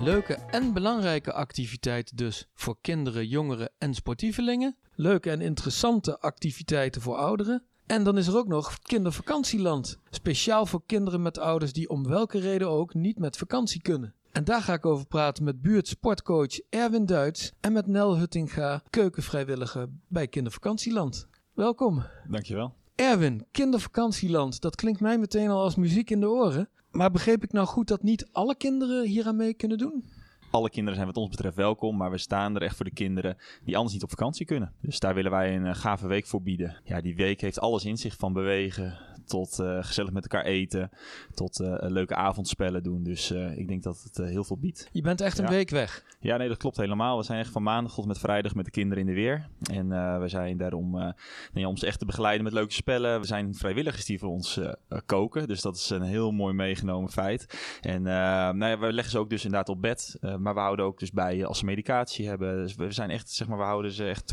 Leuke 0.00 0.34
en 0.34 0.72
belangrijke 0.72 1.32
activiteiten 1.32 2.16
dus 2.16 2.48
voor 2.54 2.76
kinderen, 2.80 3.26
jongeren 3.26 3.70
en 3.78 3.94
sportievelingen. 3.94 4.76
Leuke 4.94 5.30
en 5.30 5.40
interessante 5.40 6.20
activiteiten 6.20 7.00
voor 7.00 7.16
ouderen. 7.16 7.64
En 7.86 8.02
dan 8.04 8.18
is 8.18 8.26
er 8.26 8.36
ook 8.36 8.48
nog 8.48 8.78
kindervakantieland. 8.78 9.98
Speciaal 10.10 10.66
voor 10.66 10.82
kinderen 10.86 11.22
met 11.22 11.38
ouders 11.38 11.72
die 11.72 11.88
om 11.88 12.08
welke 12.08 12.38
reden 12.38 12.68
ook 12.68 12.94
niet 12.94 13.18
met 13.18 13.36
vakantie 13.36 13.82
kunnen. 13.82 14.14
En 14.32 14.44
daar 14.44 14.62
ga 14.62 14.72
ik 14.72 14.86
over 14.86 15.06
praten 15.06 15.44
met 15.44 15.62
buurtsportcoach 15.62 16.60
Erwin 16.70 17.06
Duits 17.06 17.52
en 17.60 17.72
met 17.72 17.86
Nel 17.86 18.18
Huttinga, 18.18 18.82
keukenvrijwilliger 18.90 19.88
bij 20.08 20.28
Kindervakantieland. 20.28 21.28
Welkom. 21.54 22.04
Dankjewel. 22.28 22.74
Erwin, 22.94 23.46
kindervakantieland, 23.50 24.60
dat 24.60 24.76
klinkt 24.76 25.00
mij 25.00 25.18
meteen 25.18 25.48
al 25.48 25.62
als 25.62 25.76
muziek 25.76 26.10
in 26.10 26.20
de 26.20 26.28
oren. 26.28 26.68
Maar 26.90 27.10
begreep 27.10 27.42
ik 27.42 27.52
nou 27.52 27.66
goed 27.66 27.88
dat 27.88 28.02
niet 28.02 28.28
alle 28.32 28.56
kinderen 28.56 29.06
hier 29.06 29.26
aan 29.26 29.36
mee 29.36 29.54
kunnen 29.54 29.78
doen? 29.78 30.04
Alle 30.50 30.70
kinderen 30.70 30.94
zijn 30.94 31.06
wat 31.06 31.16
ons 31.16 31.30
betreft 31.30 31.56
welkom, 31.56 31.96
maar 31.96 32.10
we 32.10 32.18
staan 32.18 32.54
er 32.54 32.62
echt 32.62 32.76
voor 32.76 32.84
de 32.84 32.90
kinderen 32.90 33.36
die 33.64 33.76
anders 33.76 33.94
niet 33.94 34.02
op 34.02 34.10
vakantie 34.10 34.46
kunnen. 34.46 34.72
Dus 34.80 34.98
daar 34.98 35.14
willen 35.14 35.30
wij 35.30 35.56
een 35.56 35.66
eh, 35.66 35.74
gave 35.74 36.06
week 36.06 36.26
voor 36.26 36.42
bieden. 36.42 36.80
Ja, 36.84 37.00
die 37.00 37.16
week 37.16 37.40
heeft 37.40 37.60
alles 37.60 37.84
in 37.84 37.96
zich 37.96 38.16
van 38.16 38.32
bewegen 38.32 38.98
tot 39.28 39.58
eh, 39.58 39.78
gezellig 39.84 40.12
met 40.12 40.22
elkaar 40.22 40.44
eten, 40.44 40.90
tot 41.34 41.60
eh, 41.60 41.74
leuke 41.78 42.14
avondspellen 42.14 42.82
doen. 42.82 43.02
Dus 43.02 43.30
eh, 43.30 43.58
ik 43.58 43.68
denk 43.68 43.82
dat 43.82 44.02
het 44.02 44.16
heel 44.28 44.44
veel 44.44 44.58
biedt. 44.58 44.88
Je 44.92 45.02
bent 45.02 45.20
echt 45.20 45.38
een 45.38 45.44
Ja. 45.44 45.50
week 45.50 45.70
weg. 45.70 46.04
Ja, 46.20 46.36
nee, 46.36 46.48
dat 46.48 46.56
klopt 46.56 46.76
helemaal. 46.76 47.16
We 47.18 47.24
zijn 47.24 47.38
echt 47.38 47.50
van 47.50 47.62
maandag 47.62 47.94
tot 47.94 48.06
met 48.06 48.18
vrijdag 48.18 48.54
met 48.54 48.64
de 48.64 48.70
kinderen 48.70 49.00
in 49.02 49.08
de 49.08 49.14
weer. 49.20 49.48
En 49.72 49.88
we 50.20 50.28
zijn 50.28 50.56
daarom 50.56 50.98
eh, 50.98 51.08
nou 51.52 51.66
om 51.66 51.76
ze 51.76 51.86
echt 51.86 51.98
te 51.98 52.04
begeleiden 52.06 52.44
met 52.44 52.52
leuke 52.52 52.72
spellen. 52.72 53.20
We 53.20 53.26
zijn 53.26 53.54
vrijwilligers 53.54 54.04
die 54.04 54.18
voor 54.18 54.28
ons 54.28 54.60
koken. 55.06 55.48
Dus 55.48 55.60
dat 55.60 55.76
is 55.76 55.90
een 55.90 56.02
heel 56.02 56.30
mooi 56.30 56.54
meegenomen 56.54 57.10
feit. 57.10 57.78
En 57.80 58.02
nou 58.02 58.58
ja, 58.66 58.78
we 58.78 58.92
leggen 58.92 59.12
ze 59.12 59.18
ook 59.18 59.30
dus 59.30 59.44
inderdaad 59.44 59.68
op 59.68 59.80
bed. 59.82 60.18
Maar 60.38 60.54
we 60.54 60.60
houden 60.60 60.84
ook 60.84 60.98
dus 60.98 61.10
bij 61.12 61.44
als 61.46 61.58
ze 61.58 61.64
medicatie 61.64 62.28
hebben. 62.28 62.56
Dus 62.56 62.74
we 62.74 62.90
zijn 62.92 63.10
echt, 63.10 63.30
zeg 63.30 63.48
maar, 63.48 63.58
we 63.58 63.64
houden 63.64 63.90
ze 63.92 64.04
echt 64.08 64.32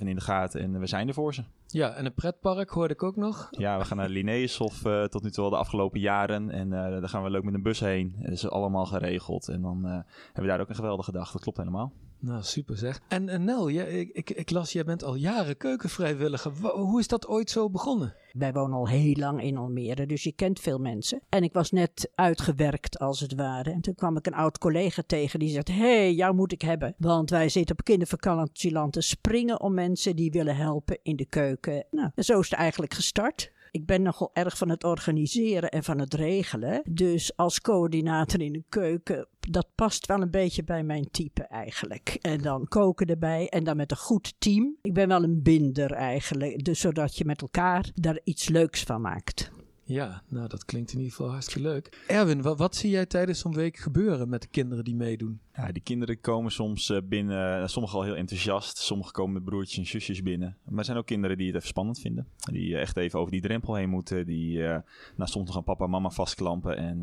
24-7 0.00 0.06
in 0.08 0.14
de 0.14 0.20
gaten. 0.20 0.60
En 0.60 0.78
we 0.78 0.86
zijn 0.86 1.08
er 1.08 1.14
voor 1.14 1.34
ze. 1.34 1.42
Ja, 1.66 1.92
en 1.94 2.04
een 2.06 2.14
pretpark 2.14 2.70
hoorde 2.70 2.94
ik 2.94 3.02
ook 3.02 3.16
nog. 3.16 3.48
Ja, 3.50 3.78
we 3.78 3.84
gaan 3.84 3.96
naar 3.96 4.08
Of 4.40 4.84
eh, 4.84 5.04
tot 5.04 5.22
nu 5.22 5.30
toe 5.30 5.44
al 5.44 5.50
de 5.50 5.56
afgelopen 5.56 6.00
jaren. 6.00 6.50
En 6.50 6.72
eh 6.72 7.00
daar 7.00 7.08
gaan 7.08 7.22
we 7.22 7.30
leuk 7.30 7.42
met 7.44 7.54
een 7.54 7.62
bus 7.62 7.80
heen. 7.80 8.14
Dat 8.18 8.32
is 8.32 8.48
allemaal 8.48 8.86
geregeld. 8.86 9.48
En 9.48 9.62
dan 9.62 9.84
eh, 9.86 9.90
hebben 10.24 10.42
we 10.42 10.46
daar 10.48 10.60
ook 10.60 10.68
een 10.68 10.74
geweldige 10.74 11.12
dag. 11.12 11.32
Dat 11.32 11.42
klopt 11.42 11.58
helemaal. 11.58 11.92
Nou, 12.18 12.42
super 12.42 12.76
zeg. 12.78 13.00
En, 13.08 13.28
en 13.28 13.44
Nel, 13.44 13.70
jij- 13.70 13.88
ik, 14.00 14.10
ik, 14.12 14.30
ik 14.30 14.50
las, 14.50 14.72
jij 14.72 14.84
bent 14.84 15.04
al 15.04 15.14
jaren 15.14 15.56
keukenvrijwilliger. 15.56 16.52
Hoe 16.72 17.00
is 17.00 17.08
dat 17.08 17.26
ooit 17.26 17.50
zo 17.50 17.70
begonnen? 17.70 18.14
Wij 18.32 18.52
wonen 18.52 18.76
al 18.76 18.88
heel 18.88 19.14
lang 19.14 19.42
in 19.42 19.56
Almere, 19.56 20.06
dus 20.06 20.22
je 20.22 20.32
kent 20.32 20.60
veel 20.60 20.78
mensen. 20.78 21.20
En 21.28 21.42
ik 21.42 21.52
was 21.52 21.70
net 21.70 22.10
uitgewerkt, 22.14 22.98
als 22.98 23.20
het 23.20 23.34
ware. 23.34 23.70
En 23.70 23.80
toen 23.80 23.94
kwam 23.94 24.16
ik 24.16 24.26
een 24.26 24.34
oud 24.34 24.58
collega 24.58 25.02
tegen 25.06 25.38
die 25.38 25.48
zegt: 25.48 25.68
Hé, 25.68 25.74
hey, 25.74 26.14
jou 26.14 26.34
moet 26.34 26.52
ik 26.52 26.62
hebben. 26.62 26.94
Want 26.98 27.30
wij 27.30 27.48
zitten 27.48 27.78
op 27.78 27.84
kindervakantieland 27.84 28.92
te 28.92 29.00
springen 29.00 29.60
om 29.60 29.74
mensen 29.74 30.16
die 30.16 30.30
willen 30.30 30.56
helpen 30.56 30.98
in 31.02 31.16
de 31.16 31.26
keuken. 31.26 31.84
Nou, 31.90 32.10
en 32.14 32.24
zo 32.24 32.40
is 32.40 32.50
het 32.50 32.58
eigenlijk 32.58 32.94
gestart. 32.94 33.52
Ik 33.72 33.86
ben 33.86 34.02
nogal 34.02 34.30
erg 34.32 34.56
van 34.56 34.68
het 34.68 34.84
organiseren 34.84 35.70
en 35.70 35.84
van 35.84 35.98
het 35.98 36.14
regelen. 36.14 36.82
Dus 36.90 37.36
als 37.36 37.60
coördinator 37.60 38.40
in 38.40 38.54
een 38.54 38.64
keuken, 38.68 39.26
dat 39.40 39.68
past 39.74 40.06
wel 40.06 40.22
een 40.22 40.30
beetje 40.30 40.64
bij 40.64 40.82
mijn 40.82 41.10
type 41.10 41.42
eigenlijk. 41.42 42.18
En 42.20 42.38
dan 42.38 42.68
koken 42.68 43.06
erbij 43.06 43.48
en 43.48 43.64
dan 43.64 43.76
met 43.76 43.90
een 43.90 43.96
goed 43.96 44.34
team. 44.38 44.76
Ik 44.82 44.94
ben 44.94 45.08
wel 45.08 45.22
een 45.22 45.42
binder 45.42 45.92
eigenlijk, 45.92 46.64
dus 46.64 46.80
zodat 46.80 47.16
je 47.16 47.24
met 47.24 47.40
elkaar 47.40 47.90
daar 47.94 48.20
iets 48.24 48.48
leuks 48.48 48.82
van 48.82 49.00
maakt. 49.00 49.50
Ja, 49.84 50.22
nou 50.28 50.48
dat 50.48 50.64
klinkt 50.64 50.92
in 50.92 50.98
ieder 50.98 51.12
geval 51.12 51.30
hartstikke 51.30 51.68
leuk. 51.68 52.04
Erwin, 52.06 52.42
wat, 52.42 52.58
wat 52.58 52.76
zie 52.76 52.90
jij 52.90 53.06
tijdens 53.06 53.38
zo'n 53.38 53.54
week 53.54 53.76
gebeuren 53.76 54.28
met 54.28 54.42
de 54.42 54.48
kinderen 54.48 54.84
die 54.84 54.96
meedoen? 54.96 55.40
Ja, 55.54 55.72
die 55.72 55.82
kinderen 55.82 56.20
komen 56.20 56.52
soms 56.52 56.90
uh, 56.90 56.98
binnen, 57.04 57.60
uh, 57.60 57.66
sommigen 57.66 57.98
al 57.98 58.04
heel 58.04 58.16
enthousiast, 58.16 58.78
sommigen 58.78 59.12
komen 59.12 59.32
met 59.32 59.44
broertjes 59.44 59.78
en 59.78 59.86
zusjes 59.86 60.22
binnen. 60.22 60.56
Maar 60.64 60.78
er 60.78 60.84
zijn 60.84 60.96
ook 60.96 61.06
kinderen 61.06 61.36
die 61.36 61.46
het 61.46 61.56
even 61.56 61.68
spannend 61.68 61.98
vinden. 61.98 62.26
Die 62.52 62.68
uh, 62.68 62.80
echt 62.80 62.96
even 62.96 63.18
over 63.18 63.32
die 63.32 63.40
drempel 63.40 63.74
heen 63.74 63.88
moeten, 63.88 64.26
die 64.26 64.58
nou, 64.58 64.82
soms 65.30 65.46
nog 65.46 65.56
aan 65.56 65.64
papa 65.64 65.84
en 65.84 65.90
mama 65.90 66.10
vastklampen. 66.10 66.76
En 66.76 66.98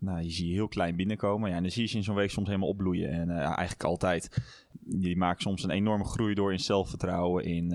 nou, 0.00 0.22
je 0.22 0.30
ziet 0.30 0.46
je 0.46 0.52
heel 0.52 0.68
klein 0.68 0.96
binnenkomen. 0.96 1.50
Ja, 1.50 1.56
en 1.56 1.62
dan 1.62 1.70
zie 1.70 1.82
je 1.82 1.88
ze 1.88 1.96
in 1.96 2.02
zo'n 2.02 2.14
week 2.14 2.30
soms 2.30 2.46
helemaal 2.46 2.68
opbloeien. 2.68 3.10
En 3.10 3.30
eigenlijk 3.30 3.84
altijd. 3.84 4.42
Die 4.86 5.16
maken 5.16 5.42
soms 5.42 5.62
een 5.62 5.70
enorme 5.70 6.04
groei 6.04 6.34
door 6.34 6.52
in 6.52 6.60
zelfvertrouwen, 6.60 7.44
in 7.44 7.66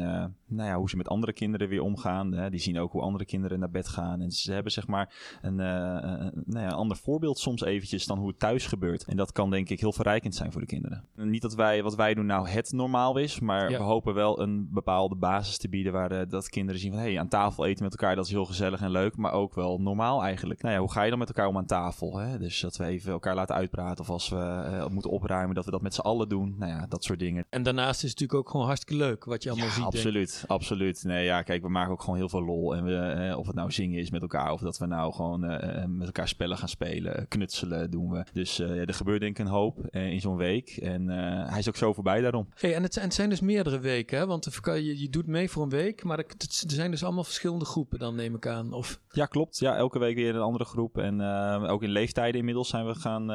nou 0.47 0.69
ja, 0.69 0.77
hoe 0.77 0.89
ze 0.89 0.97
met 0.97 1.07
andere 1.07 1.33
kinderen 1.33 1.69
weer 1.69 1.81
omgaan. 1.81 2.33
Hè. 2.33 2.49
Die 2.49 2.59
zien 2.59 2.79
ook 2.79 2.91
hoe 2.91 3.01
andere 3.01 3.25
kinderen 3.25 3.59
naar 3.59 3.69
bed 3.69 3.87
gaan. 3.87 4.21
En 4.21 4.31
ze 4.31 4.53
hebben 4.53 4.71
zeg 4.71 4.87
maar 4.87 5.37
een, 5.41 5.59
een 5.59 6.43
nou 6.45 6.65
ja, 6.65 6.69
ander 6.69 6.97
voorbeeld 6.97 7.39
soms 7.39 7.61
eventjes 7.61 8.05
dan 8.05 8.17
hoe 8.17 8.27
het 8.27 8.39
thuis 8.39 8.65
gebeurt. 8.65 9.03
En 9.03 9.17
dat 9.17 9.31
kan 9.31 9.49
denk 9.49 9.69
ik 9.69 9.79
heel 9.79 9.91
verrijkend 9.93 10.17
zijn 10.27 10.51
voor 10.51 10.61
de 10.61 10.67
kinderen. 10.67 11.03
Niet 11.15 11.41
dat 11.41 11.55
wij 11.55 11.83
wat 11.83 11.95
wij 11.95 12.13
doen 12.13 12.25
nou 12.25 12.49
het 12.49 12.71
normaal 12.71 13.17
is, 13.17 13.39
maar 13.39 13.67
we 13.67 13.75
hopen 13.75 14.13
wel 14.13 14.41
een 14.41 14.67
bepaalde 14.71 15.15
basis 15.15 15.57
te 15.57 15.69
bieden 15.69 15.93
waar 15.93 16.09
de, 16.09 16.25
dat 16.27 16.49
kinderen 16.49 16.81
zien 16.81 16.91
van 16.91 16.99
hé, 16.99 17.07
hey, 17.07 17.19
aan 17.19 17.27
tafel 17.27 17.65
eten 17.65 17.83
met 17.83 17.91
elkaar, 17.91 18.15
dat 18.15 18.25
is 18.25 18.31
heel 18.31 18.45
gezellig 18.45 18.81
en 18.81 18.91
leuk, 18.91 19.17
maar 19.17 19.31
ook 19.31 19.55
wel 19.55 19.81
normaal 19.81 20.23
eigenlijk. 20.23 20.61
Nou 20.61 20.73
ja, 20.73 20.79
hoe 20.79 20.91
ga 20.91 21.03
je 21.03 21.09
dan 21.09 21.19
met 21.19 21.27
elkaar 21.27 21.47
om 21.47 21.57
aan 21.57 21.65
tafel? 21.65 22.17
Hè? 22.17 22.37
Dus 22.37 22.59
dat 22.59 22.77
we 22.77 22.85
even 22.85 23.11
elkaar 23.11 23.35
laten 23.35 23.55
uitpraten 23.55 24.03
of 24.03 24.09
als 24.09 24.29
we 24.29 24.35
uh, 24.35 24.87
moeten 24.87 25.11
opruimen, 25.11 25.55
dat 25.55 25.65
we 25.65 25.71
dat 25.71 25.81
met 25.81 25.93
z'n 25.93 26.01
allen 26.01 26.29
doen. 26.29 26.55
Nou 26.57 26.71
ja, 26.71 26.85
dat 26.89 27.03
soort 27.03 27.19
dingen. 27.19 27.45
En 27.49 27.63
daarnaast 27.63 28.03
is 28.03 28.09
het 28.09 28.19
natuurlijk 28.19 28.39
ook 28.39 28.49
gewoon 28.49 28.65
hartstikke 28.65 29.03
leuk 29.03 29.23
wat 29.25 29.43
je 29.43 29.49
allemaal 29.49 29.67
ja, 29.67 29.73
ziet. 29.73 29.83
Absoluut, 29.83 30.43
absoluut. 30.47 31.03
Nee, 31.03 31.25
ja, 31.25 31.41
kijk, 31.41 31.61
we 31.61 31.69
maken 31.69 31.91
ook 31.91 32.01
gewoon 32.01 32.15
heel 32.15 32.29
veel 32.29 32.43
lol. 32.43 32.75
En 32.75 32.83
we, 32.83 33.27
uh, 33.29 33.37
of 33.37 33.47
het 33.47 33.55
nou 33.55 33.71
zingen 33.71 33.99
is 33.99 34.11
met 34.11 34.21
elkaar, 34.21 34.51
of 34.51 34.61
dat 34.61 34.77
we 34.77 34.85
nou 34.85 35.13
gewoon 35.13 35.51
uh, 35.51 35.85
met 35.85 36.05
elkaar 36.05 36.27
spellen 36.27 36.57
gaan 36.57 36.69
spelen, 36.69 37.27
knutselen 37.27 37.91
doen 37.91 38.09
we. 38.09 38.25
Dus 38.33 38.57
ja, 38.57 38.65
er 38.65 38.93
gebeurt 38.93 39.21
denk 39.21 39.39
ik 39.39 39.45
een 39.45 39.51
hoop 39.51 39.77
in 40.11 40.21
zo'n 40.21 40.37
week. 40.37 40.69
En 40.69 41.09
uh, 41.09 41.49
hij 41.49 41.59
is 41.59 41.67
ook 41.67 41.75
zo 41.75 41.93
voorbij 41.93 42.21
daarom. 42.21 42.47
Hey, 42.53 42.75
en, 42.75 42.83
het, 42.83 42.97
en 42.97 43.03
het 43.03 43.13
zijn 43.13 43.29
dus 43.29 43.39
meerdere 43.39 43.79
weken, 43.79 44.17
hè? 44.17 44.25
want 44.25 44.59
je, 44.63 44.99
je 44.99 45.09
doet 45.09 45.27
mee 45.27 45.49
voor 45.49 45.63
een 45.63 45.69
week, 45.69 46.03
maar 46.03 46.17
er 46.17 46.25
zijn 46.47 46.91
dus 46.91 47.03
allemaal 47.03 47.23
verschillende 47.23 47.65
groepen 47.65 47.99
dan, 47.99 48.15
neem 48.15 48.35
ik 48.35 48.47
aan. 48.47 48.73
Of... 48.73 48.99
Ja, 49.11 49.25
klopt. 49.25 49.59
Ja, 49.59 49.75
elke 49.75 49.99
week 49.99 50.15
weer 50.15 50.35
een 50.35 50.41
andere 50.41 50.65
groep. 50.65 50.97
En 50.97 51.19
uh, 51.19 51.71
ook 51.71 51.83
in 51.83 51.89
leeftijden 51.89 52.39
inmiddels 52.39 52.69
zijn 52.69 52.85
we 52.85 52.95
gaan, 52.95 53.29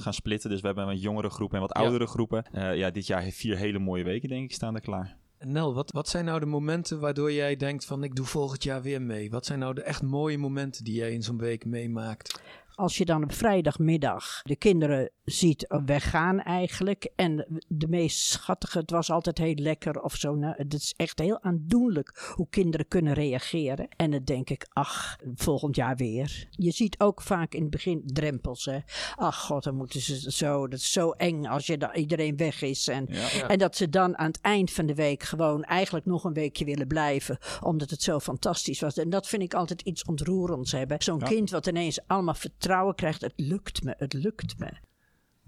gaan 0.00 0.14
splitten. 0.14 0.50
Dus 0.50 0.60
we 0.60 0.66
hebben 0.66 0.88
een 0.88 0.98
jongere 0.98 1.30
groep 1.30 1.54
en 1.54 1.60
wat 1.60 1.72
oudere 1.72 2.04
ja. 2.04 2.10
groepen. 2.10 2.44
ja, 2.52 2.90
dit 2.90 3.06
jaar 3.06 3.22
heeft 3.22 3.36
vier 3.36 3.56
hele 3.56 3.78
mooie 3.78 4.04
weken, 4.04 4.28
denk 4.28 4.44
ik, 4.44 4.52
staan 4.52 4.74
er 4.74 4.80
klaar. 4.80 5.18
Nel, 5.44 5.74
wat, 5.74 5.90
wat 5.90 6.08
zijn 6.08 6.24
nou 6.24 6.40
de 6.40 6.46
momenten 6.46 7.00
waardoor 7.00 7.32
jij 7.32 7.56
denkt 7.56 7.84
van 7.84 8.04
ik 8.04 8.14
doe 8.14 8.26
volgend 8.26 8.62
jaar 8.62 8.82
weer 8.82 9.02
mee? 9.02 9.30
Wat 9.30 9.46
zijn 9.46 9.58
nou 9.58 9.74
de 9.74 9.82
echt 9.82 10.02
mooie 10.02 10.38
momenten 10.38 10.84
die 10.84 10.94
jij 10.94 11.12
in 11.12 11.22
zo'n 11.22 11.38
week 11.38 11.64
meemaakt? 11.64 12.40
Als 12.80 12.96
je 12.96 13.04
dan 13.04 13.22
op 13.22 13.32
vrijdagmiddag 13.32 14.42
de 14.42 14.56
kinderen 14.56 15.10
ziet 15.24 15.74
weggaan 15.84 16.40
eigenlijk. 16.40 17.10
En 17.16 17.62
de 17.68 17.88
meest 17.88 18.18
schattige, 18.18 18.78
het 18.78 18.90
was 18.90 19.10
altijd 19.10 19.38
heel 19.38 19.54
lekker 19.54 20.00
of 20.00 20.14
zo. 20.14 20.34
Nou, 20.34 20.54
het 20.56 20.74
is 20.74 20.94
echt 20.96 21.18
heel 21.18 21.42
aandoenlijk 21.42 22.32
hoe 22.34 22.46
kinderen 22.50 22.88
kunnen 22.88 23.12
reageren. 23.12 23.88
En 23.96 24.10
dan 24.10 24.24
denk 24.24 24.50
ik, 24.50 24.66
ach, 24.72 25.16
volgend 25.34 25.76
jaar 25.76 25.96
weer. 25.96 26.48
Je 26.50 26.70
ziet 26.70 27.00
ook 27.00 27.22
vaak 27.22 27.54
in 27.54 27.60
het 27.60 27.70
begin 27.70 28.02
drempels. 28.04 28.64
Hè. 28.64 28.78
Ach 29.14 29.40
god, 29.40 29.64
dan 29.64 29.76
moeten 29.76 30.00
ze 30.00 30.32
zo. 30.32 30.68
Dat 30.68 30.78
is 30.78 30.92
zo 30.92 31.10
eng 31.10 31.46
als 31.46 31.66
je 31.66 31.78
dan, 31.78 31.94
iedereen 31.94 32.36
weg 32.36 32.62
is. 32.62 32.88
En, 32.88 33.06
ja, 33.08 33.28
ja. 33.32 33.48
en 33.48 33.58
dat 33.58 33.76
ze 33.76 33.88
dan 33.88 34.18
aan 34.18 34.26
het 34.26 34.40
eind 34.40 34.70
van 34.70 34.86
de 34.86 34.94
week 34.94 35.22
gewoon 35.22 35.64
eigenlijk 35.64 36.06
nog 36.06 36.24
een 36.24 36.32
weekje 36.32 36.64
willen 36.64 36.86
blijven. 36.86 37.38
Omdat 37.60 37.90
het 37.90 38.02
zo 38.02 38.20
fantastisch 38.20 38.80
was. 38.80 38.96
En 38.96 39.10
dat 39.10 39.26
vind 39.26 39.42
ik 39.42 39.54
altijd 39.54 39.80
iets 39.80 40.04
ontroerends 40.04 40.72
hebben. 40.72 41.02
Zo'n 41.02 41.18
ja. 41.18 41.26
kind 41.26 41.50
wat 41.50 41.66
ineens 41.66 41.98
allemaal 42.06 42.34
vertrouwen 42.70 42.94
krijgt. 42.94 43.20
Het 43.20 43.32
lukt 43.36 43.84
me, 43.84 43.94
het 43.98 44.12
lukt 44.12 44.58
me. 44.58 44.72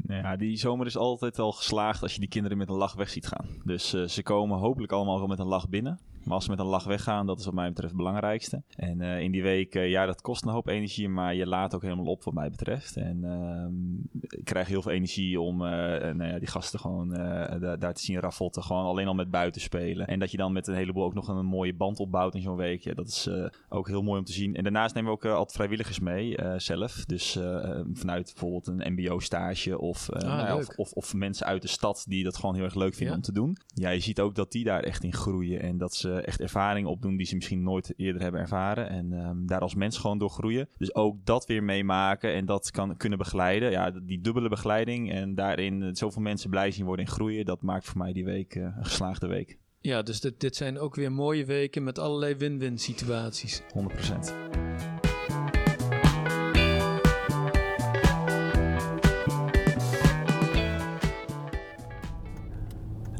Ja, 0.06 0.36
die 0.36 0.56
zomer 0.56 0.86
is 0.86 0.96
altijd 0.96 1.38
al 1.38 1.52
geslaagd 1.52 2.02
als 2.02 2.14
je 2.14 2.20
die 2.20 2.28
kinderen 2.28 2.58
met 2.58 2.68
een 2.68 2.76
lach 2.76 2.94
weg 2.94 3.08
ziet 3.08 3.26
gaan. 3.26 3.46
Dus 3.64 3.94
uh, 3.94 4.06
ze 4.06 4.22
komen 4.22 4.58
hopelijk 4.58 4.92
allemaal 4.92 5.18
wel 5.18 5.26
met 5.26 5.38
een 5.38 5.46
lach 5.46 5.68
binnen. 5.68 6.00
Maar 6.24 6.34
als 6.34 6.44
ze 6.44 6.50
met 6.50 6.58
een 6.58 6.66
lach 6.66 6.84
weggaan, 6.84 7.26
dat 7.26 7.38
is 7.38 7.44
wat 7.44 7.54
mij 7.54 7.68
betreft 7.68 7.92
het 7.92 8.02
belangrijkste. 8.02 8.62
En 8.76 9.00
uh, 9.00 9.20
in 9.20 9.32
die 9.32 9.42
week, 9.42 9.74
uh, 9.74 9.90
ja, 9.90 10.06
dat 10.06 10.20
kost 10.20 10.44
een 10.44 10.52
hoop 10.52 10.68
energie, 10.68 11.08
maar 11.08 11.34
je 11.34 11.46
laat 11.46 11.74
ook 11.74 11.82
helemaal 11.82 12.04
op 12.04 12.24
wat 12.24 12.34
mij 12.34 12.50
betreft. 12.50 12.96
En 12.96 13.18
uh, 13.24 14.22
ik 14.28 14.44
krijg 14.44 14.68
heel 14.68 14.82
veel 14.82 14.92
energie 14.92 15.40
om 15.40 15.56
nou 15.58 16.24
ja, 16.24 16.38
die 16.38 16.48
gasten 16.48 16.78
gewoon 16.78 17.08
da 17.60 17.76
daar 17.76 17.94
te 17.94 18.02
zien 18.02 18.20
raffotten. 18.20 18.62
Gewoon 18.62 18.84
alleen 18.84 19.06
al 19.06 19.14
met 19.14 19.30
buiten 19.30 19.60
spelen. 19.60 20.06
En 20.06 20.18
dat 20.18 20.30
je 20.30 20.36
dan 20.36 20.52
met 20.52 20.66
een 20.66 20.74
heleboel 20.74 21.04
ook 21.04 21.14
nog 21.14 21.28
een, 21.28 21.46
mooie 21.46 21.74
band 21.74 21.98
opbouwt 21.98 22.34
in 22.34 22.42
zo'n 22.42 22.56
week. 22.56 22.82
Ja, 22.82 22.94
dat 22.94 23.06
is 23.06 23.30
ook 23.68 23.88
heel 23.88 24.02
mooi 24.02 24.18
om 24.18 24.24
te 24.24 24.32
zien. 24.32 24.54
En 24.54 24.62
daarnaast 24.62 24.94
nemen 24.94 25.10
we 25.10 25.16
ook 25.16 25.24
altijd 25.24 25.52
vrijwilligers 25.52 26.00
mee 26.00 26.38
zelf. 26.56 27.04
Dus 27.04 27.38
vanuit 27.92 28.24
bijvoorbeeld 28.24 28.66
een 28.66 28.92
mbo-stage 28.92 29.78
of, 29.78 30.10
ah, 30.10 30.22
nou 30.22 30.60
of, 30.60 30.68
of, 30.76 30.92
of, 30.92 31.14
mensen 31.14 31.46
uit 31.46 31.62
de 31.62 31.68
stad 31.68 32.04
die 32.08 32.24
dat 32.24 32.36
gewoon 32.36 32.54
heel 32.54 32.64
erg 32.64 32.74
leuk 32.74 32.94
vinden 32.94 33.08
ja. 33.08 33.14
om 33.14 33.22
te 33.22 33.32
doen. 33.32 33.56
Ja, 33.74 33.90
je 33.90 34.00
ziet 34.00 34.20
ook 34.20 34.34
dat 34.34 34.52
die 34.52 34.64
daar 34.64 34.82
echt 34.82 35.04
in 35.04 35.12
groeien 35.12 35.60
en 35.60 35.78
dat 35.78 35.94
ze 35.94 36.11
echt 36.16 36.40
ervaring 36.40 36.86
opdoen 36.86 37.16
die 37.16 37.26
ze 37.26 37.34
misschien 37.34 37.62
nooit 37.62 37.92
eerder 37.96 38.22
hebben 38.22 38.40
ervaren. 38.40 38.88
En 38.88 39.12
um, 39.12 39.46
daar 39.46 39.60
als 39.60 39.74
mens 39.74 39.98
gewoon 39.98 40.18
door 40.18 40.30
groeien. 40.30 40.68
Dus 40.78 40.94
ook 40.94 41.16
dat 41.24 41.46
weer 41.46 41.62
meemaken 41.62 42.32
en 42.34 42.46
dat 42.46 42.70
kan, 42.70 42.96
kunnen 42.96 43.18
begeleiden. 43.18 43.70
Ja, 43.70 43.90
die 43.90 44.20
dubbele 44.20 44.48
begeleiding 44.48 45.12
en 45.12 45.34
daarin 45.34 45.96
zoveel 45.96 46.22
mensen 46.22 46.50
blij 46.50 46.70
zien 46.70 46.84
worden 46.84 47.04
en 47.04 47.12
groeien. 47.12 47.44
Dat 47.44 47.62
maakt 47.62 47.84
voor 47.84 47.98
mij 47.98 48.12
die 48.12 48.24
week 48.24 48.54
uh, 48.54 48.62
een 48.62 48.84
geslaagde 48.84 49.26
week. 49.26 49.58
Ja, 49.80 50.02
dus 50.02 50.20
dit, 50.20 50.40
dit 50.40 50.56
zijn 50.56 50.78
ook 50.78 50.94
weer 50.94 51.12
mooie 51.12 51.44
weken 51.44 51.84
met 51.84 51.98
allerlei 51.98 52.34
win-win 52.34 52.78
situaties. 52.78 53.62
100 53.72 53.94
procent. 53.94 54.34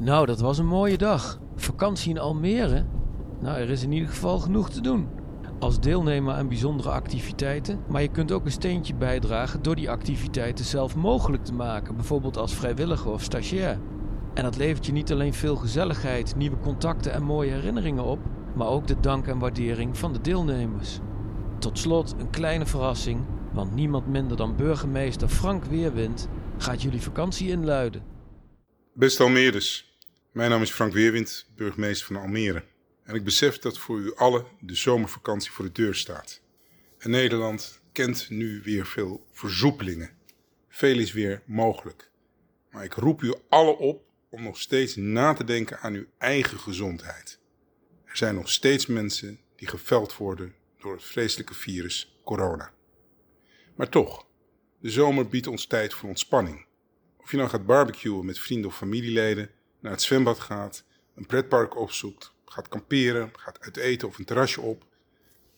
Nou, 0.03 0.27
dat 0.27 0.41
was 0.41 0.59
een 0.59 0.67
mooie 0.67 0.99
dag. 0.99 1.41
Vakantie 1.83 2.11
in 2.11 2.19
Almere? 2.19 2.87
Nou, 3.41 3.59
er 3.59 3.71
is 3.71 3.83
in 3.83 3.93
ieder 3.93 4.09
geval 4.09 4.39
genoeg 4.39 4.71
te 4.71 4.81
doen. 4.81 5.09
Als 5.59 5.81
deelnemer 5.81 6.35
aan 6.35 6.49
bijzondere 6.49 6.91
activiteiten, 6.91 7.81
maar 7.89 8.03
je 8.03 8.09
kunt 8.09 8.33
ook 8.33 8.45
een 8.45 8.51
steentje 8.51 8.95
bijdragen 8.95 9.63
door 9.63 9.77
die 9.77 9.91
activiteiten 9.91 10.65
zelf 10.65 10.97
mogelijk 10.97 11.45
te 11.45 11.53
maken, 11.53 11.97
bijvoorbeeld 11.97 12.37
als 12.37 12.55
vrijwilliger 12.55 13.11
of 13.11 13.23
stagiair. 13.23 13.79
En 14.35 14.43
dat 14.43 14.57
levert 14.57 14.87
je 14.87 14.93
niet 14.93 15.13
alleen 15.13 15.35
veel 15.35 15.57
gezelligheid, 15.57 16.37
nieuwe 16.37 16.59
contacten 16.59 17.13
en 17.13 17.23
mooie 17.23 17.51
herinneringen 17.51 18.05
op, 18.05 18.19
maar 18.55 18.69
ook 18.69 18.87
de 18.87 19.01
dank 19.01 19.27
en 19.27 19.39
waardering 19.39 19.99
van 19.99 20.13
de 20.13 20.21
deelnemers. 20.21 20.99
Tot 21.59 21.79
slot 21.79 22.15
een 22.19 22.31
kleine 22.31 22.67
verrassing, 22.67 23.21
want 23.53 23.75
niemand 23.75 24.07
minder 24.07 24.37
dan 24.37 24.57
burgemeester 24.57 25.29
Frank 25.29 25.65
Weerwind 25.65 26.29
gaat 26.59 26.83
jullie 26.83 27.03
vakantie 27.03 27.49
inluiden. 27.49 28.03
Beste 28.95 29.23
Almeerders, 29.23 29.92
mijn 30.33 30.51
naam 30.51 30.63
is 30.63 30.71
Frank 30.71 30.93
Weerwind, 30.93 31.47
burgemeester 31.57 32.07
van 32.07 32.17
Almere. 32.17 32.65
En 33.05 33.15
ik 33.15 33.25
besef 33.25 33.59
dat 33.59 33.79
voor 33.79 33.99
u 33.99 34.15
allen 34.15 34.47
de 34.61 34.75
zomervakantie 34.75 35.51
voor 35.51 35.65
de 35.65 35.73
deur 35.73 35.95
staat. 35.95 36.41
En 36.99 37.11
Nederland 37.11 37.81
kent 37.93 38.31
nu 38.31 38.61
weer 38.65 38.87
veel 38.87 39.27
versoepelingen. 39.33 40.11
Veel 40.69 40.99
is 40.99 41.13
weer 41.13 41.43
mogelijk. 41.45 42.11
Maar 42.71 42.85
ik 42.85 42.95
roep 42.95 43.23
u 43.23 43.35
allen 43.49 43.79
op 43.79 44.05
om 44.31 44.43
nog 44.43 44.59
steeds 44.59 44.97
na 44.97 45.33
te 45.33 45.45
denken 45.45 45.79
aan 45.81 45.95
uw 45.95 46.07
eigen 46.19 46.59
gezondheid. 46.59 47.39
Er 48.05 48.17
zijn 48.17 48.35
nog 48.35 48.51
steeds 48.51 48.87
mensen 48.87 49.41
die 49.57 49.69
geveld 49.69 50.17
worden 50.17 50.55
door 50.79 50.93
het 50.93 51.05
vreselijke 51.05 51.55
virus 51.55 52.21
corona. 52.25 52.73
Maar 53.75 53.89
toch, 53.89 54.27
de 54.81 54.91
zomer 54.91 55.29
biedt 55.29 55.47
ons 55.47 55.67
tijd 55.67 55.95
voor 55.95 56.09
ontspanning. 56.09 56.67
Of 57.17 57.31
je 57.31 57.37
nou 57.37 57.49
gaat 57.49 57.67
barbecuen 57.67 58.27
met 58.27 58.39
vrienden 58.39 58.71
of 58.71 58.77
familieleden 58.77 59.51
naar 59.83 59.93
het 59.93 60.03
zwembad 60.03 60.41
gaat, 60.41 60.85
een 61.15 61.27
pretpark 61.27 61.77
opzoekt, 61.77 62.33
gaat 62.45 62.69
kamperen, 62.69 63.31
gaat 63.37 63.61
uit 63.61 63.77
eten 63.77 64.09
of 64.09 64.19
een 64.19 64.25
terrasje 64.25 64.61
op. 64.61 64.87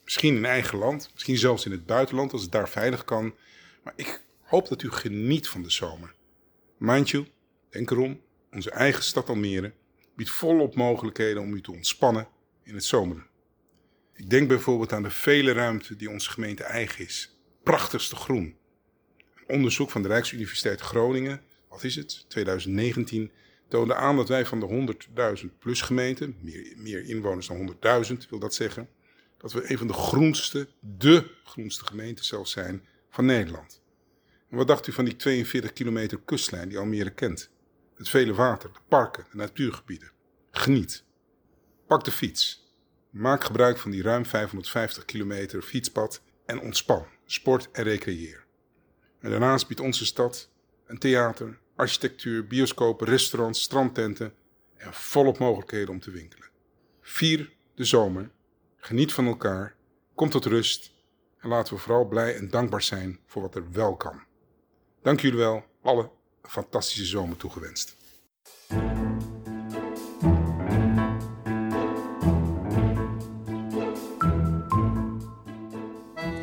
Misschien 0.04 0.37
in 0.37 0.44
eigen 0.44 0.78
land, 0.78 1.10
misschien 1.12 1.37
zelfs 1.37 1.64
in 1.64 1.70
het 1.70 1.87
buitenland 1.87 2.32
als 2.32 2.42
het 2.42 2.52
daar 2.52 2.68
veilig 2.68 3.04
kan. 3.04 3.34
Maar 3.82 3.92
ik 3.96 4.22
hoop 4.42 4.68
dat 4.68 4.82
u 4.82 4.90
geniet 4.90 5.48
van 5.48 5.62
de 5.62 5.70
zomer. 5.70 6.14
Mind 6.78 7.10
you, 7.10 7.26
denk 7.70 7.90
erom, 7.90 8.20
onze 8.52 8.70
eigen 8.70 9.02
stad 9.02 9.28
Almere 9.28 9.72
biedt 10.16 10.30
volop 10.30 10.74
mogelijkheden 10.74 11.42
om 11.42 11.54
u 11.54 11.60
te 11.60 11.72
ontspannen 11.72 12.28
in 12.62 12.74
het 12.74 12.84
zomeren. 12.84 13.26
Ik 14.12 14.30
denk 14.30 14.48
bijvoorbeeld 14.48 14.92
aan 14.92 15.02
de 15.02 15.10
vele 15.10 15.52
ruimte 15.52 15.96
die 15.96 16.10
onze 16.10 16.30
gemeente 16.30 16.64
eigen 16.64 17.04
is. 17.04 17.38
Prachtigste 17.62 18.16
groen. 18.16 18.56
Een 19.34 19.54
onderzoek 19.54 19.90
van 19.90 20.02
de 20.02 20.08
Rijksuniversiteit 20.08 20.80
Groningen, 20.80 21.42
wat 21.68 21.84
is 21.84 21.96
het, 21.96 22.24
2019, 22.28 23.30
toonde 23.74 23.94
aan 23.94 24.16
dat 24.16 24.28
wij 24.28 24.46
van 24.46 24.60
de 24.60 24.96
100.000 25.44 25.58
plus 25.58 25.80
gemeenten, 25.80 26.37
meer, 26.40 26.74
meer 26.76 27.04
inwoners 27.04 27.46
dan 27.46 27.76
100.000 28.06 28.28
wil 28.30 28.38
dat 28.38 28.54
zeggen, 28.54 28.88
dat 29.38 29.52
we 29.52 29.70
een 29.70 29.78
van 29.78 29.87
de 29.87 29.92
groenste, 29.92 30.68
de 30.80 31.30
groenste 31.44 31.84
gemeenten 31.84 32.24
zelfs 32.24 32.52
zijn 32.52 32.87
van 33.10 33.24
Nederland. 33.24 33.82
En 34.50 34.56
wat 34.56 34.66
dacht 34.66 34.87
u 34.87 34.92
van 34.92 35.04
die 35.04 35.16
42 35.16 35.72
kilometer 35.72 36.20
kustlijn 36.24 36.68
die 36.68 36.78
Almere 36.78 37.10
kent? 37.10 37.50
Het 37.94 38.08
vele 38.08 38.34
water, 38.34 38.72
de 38.72 38.78
parken, 38.88 39.26
de 39.30 39.37
natuurgebieden. 39.37 40.10
Geniet. 40.50 41.04
Pak 41.87 42.04
de 42.04 42.10
fiets. 42.10 42.74
Maak 43.10 43.44
gebruik 43.44 43.78
van 43.78 43.90
die 43.90 44.02
ruim 44.02 44.26
550 44.26 45.04
kilometer 45.04 45.62
fietspad 45.62 46.22
en 46.46 46.60
ontspan, 46.60 47.06
sport 47.26 47.68
en 47.72 47.82
recreëer. 47.82 48.44
En 49.20 49.30
daarnaast 49.30 49.68
biedt 49.68 49.80
onze 49.80 50.06
stad 50.06 50.50
een 50.87 50.98
theater, 50.98 51.62
architectuur, 51.76 52.46
bioscopen, 52.46 53.06
restaurants, 53.06 53.62
strandtenten 53.62 54.34
en 54.76 54.94
volop 54.94 55.38
mogelijkheden 55.38 55.88
om 55.88 56.00
te 56.00 56.10
winkelen. 56.10 56.48
Vier 57.00 57.52
de 57.74 57.84
zomer, 57.84 58.30
geniet 58.76 59.12
van 59.12 59.26
elkaar, 59.26 59.76
kom 60.14 60.30
tot 60.30 60.44
rust 60.44 60.92
en 61.38 61.48
laten 61.48 61.74
we 61.74 61.80
vooral 61.80 62.08
blij 62.08 62.37
en 62.37 62.50
dankbaar 62.50 62.82
zijn 62.82 63.18
voor 63.26 63.42
wat 63.42 63.54
er 63.54 63.72
wel 63.72 63.96
kan. 63.96 64.22
Dank 65.02 65.20
jullie 65.20 65.38
wel, 65.38 65.64
alle 65.82 66.10
een 66.42 66.50
fantastische 66.50 67.04
zomer 67.04 67.37
toegewenst. 67.37 67.96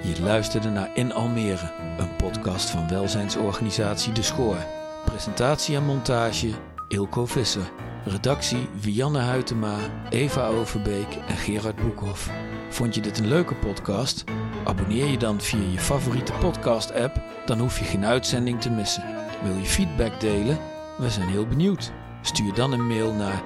Je 0.04 0.22
luisterde 0.22 0.70
naar 0.70 0.98
In 0.98 1.12
Almere, 1.12 1.72
een 1.98 2.16
podcast 2.16 2.70
van 2.70 2.88
welzijnsorganisatie 2.88 4.14
De 4.14 4.22
Schoor. 4.22 4.81
Presentatie 5.06 5.76
en 5.76 5.86
montage 5.86 6.50
Ilko 6.88 7.26
Visser. 7.26 7.72
Redactie 8.06 8.70
Vianne 8.80 9.20
Huytema, 9.20 9.76
Eva 10.10 10.48
Overbeek 10.48 11.18
en 11.28 11.36
Gerard 11.36 11.76
Boekhoff. 11.76 12.30
Vond 12.70 12.96
je 12.96 13.02
dit 13.02 13.20
een 13.20 13.28
leuke 13.28 13.56
podcast? 13.56 14.24
Abonneer 14.64 15.06
je 15.06 15.18
dan 15.18 15.42
via 15.42 15.72
je 15.72 15.80
favoriete 15.80 16.34
podcast-app, 16.34 17.22
dan 17.46 17.60
hoef 17.60 17.80
je 17.80 17.86
geen 17.86 18.06
uitzending 18.06 18.62
te 18.62 18.70
missen. 18.70 19.04
Wil 19.44 19.56
je 19.56 19.66
feedback 19.66 20.20
delen? 20.20 20.58
We 20.98 21.10
zijn 21.10 21.30
heel 21.30 21.48
benieuwd. 21.48 21.92
Stuur 22.22 22.54
dan 22.54 22.72
een 22.72 22.88
mail 22.88 23.14
naar 23.14 23.42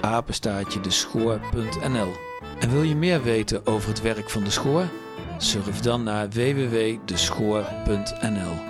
prapenstaatjedeschoor.nl. 0.00 2.12
En 2.58 2.70
wil 2.70 2.82
je 2.82 2.96
meer 2.96 3.22
weten 3.22 3.66
over 3.66 3.88
het 3.88 4.02
werk 4.02 4.30
van 4.30 4.44
de 4.44 4.50
Schoor? 4.50 4.84
Surf 5.38 5.80
dan 5.80 6.02
naar 6.02 6.28
www.deschoor.nl. 6.28 8.69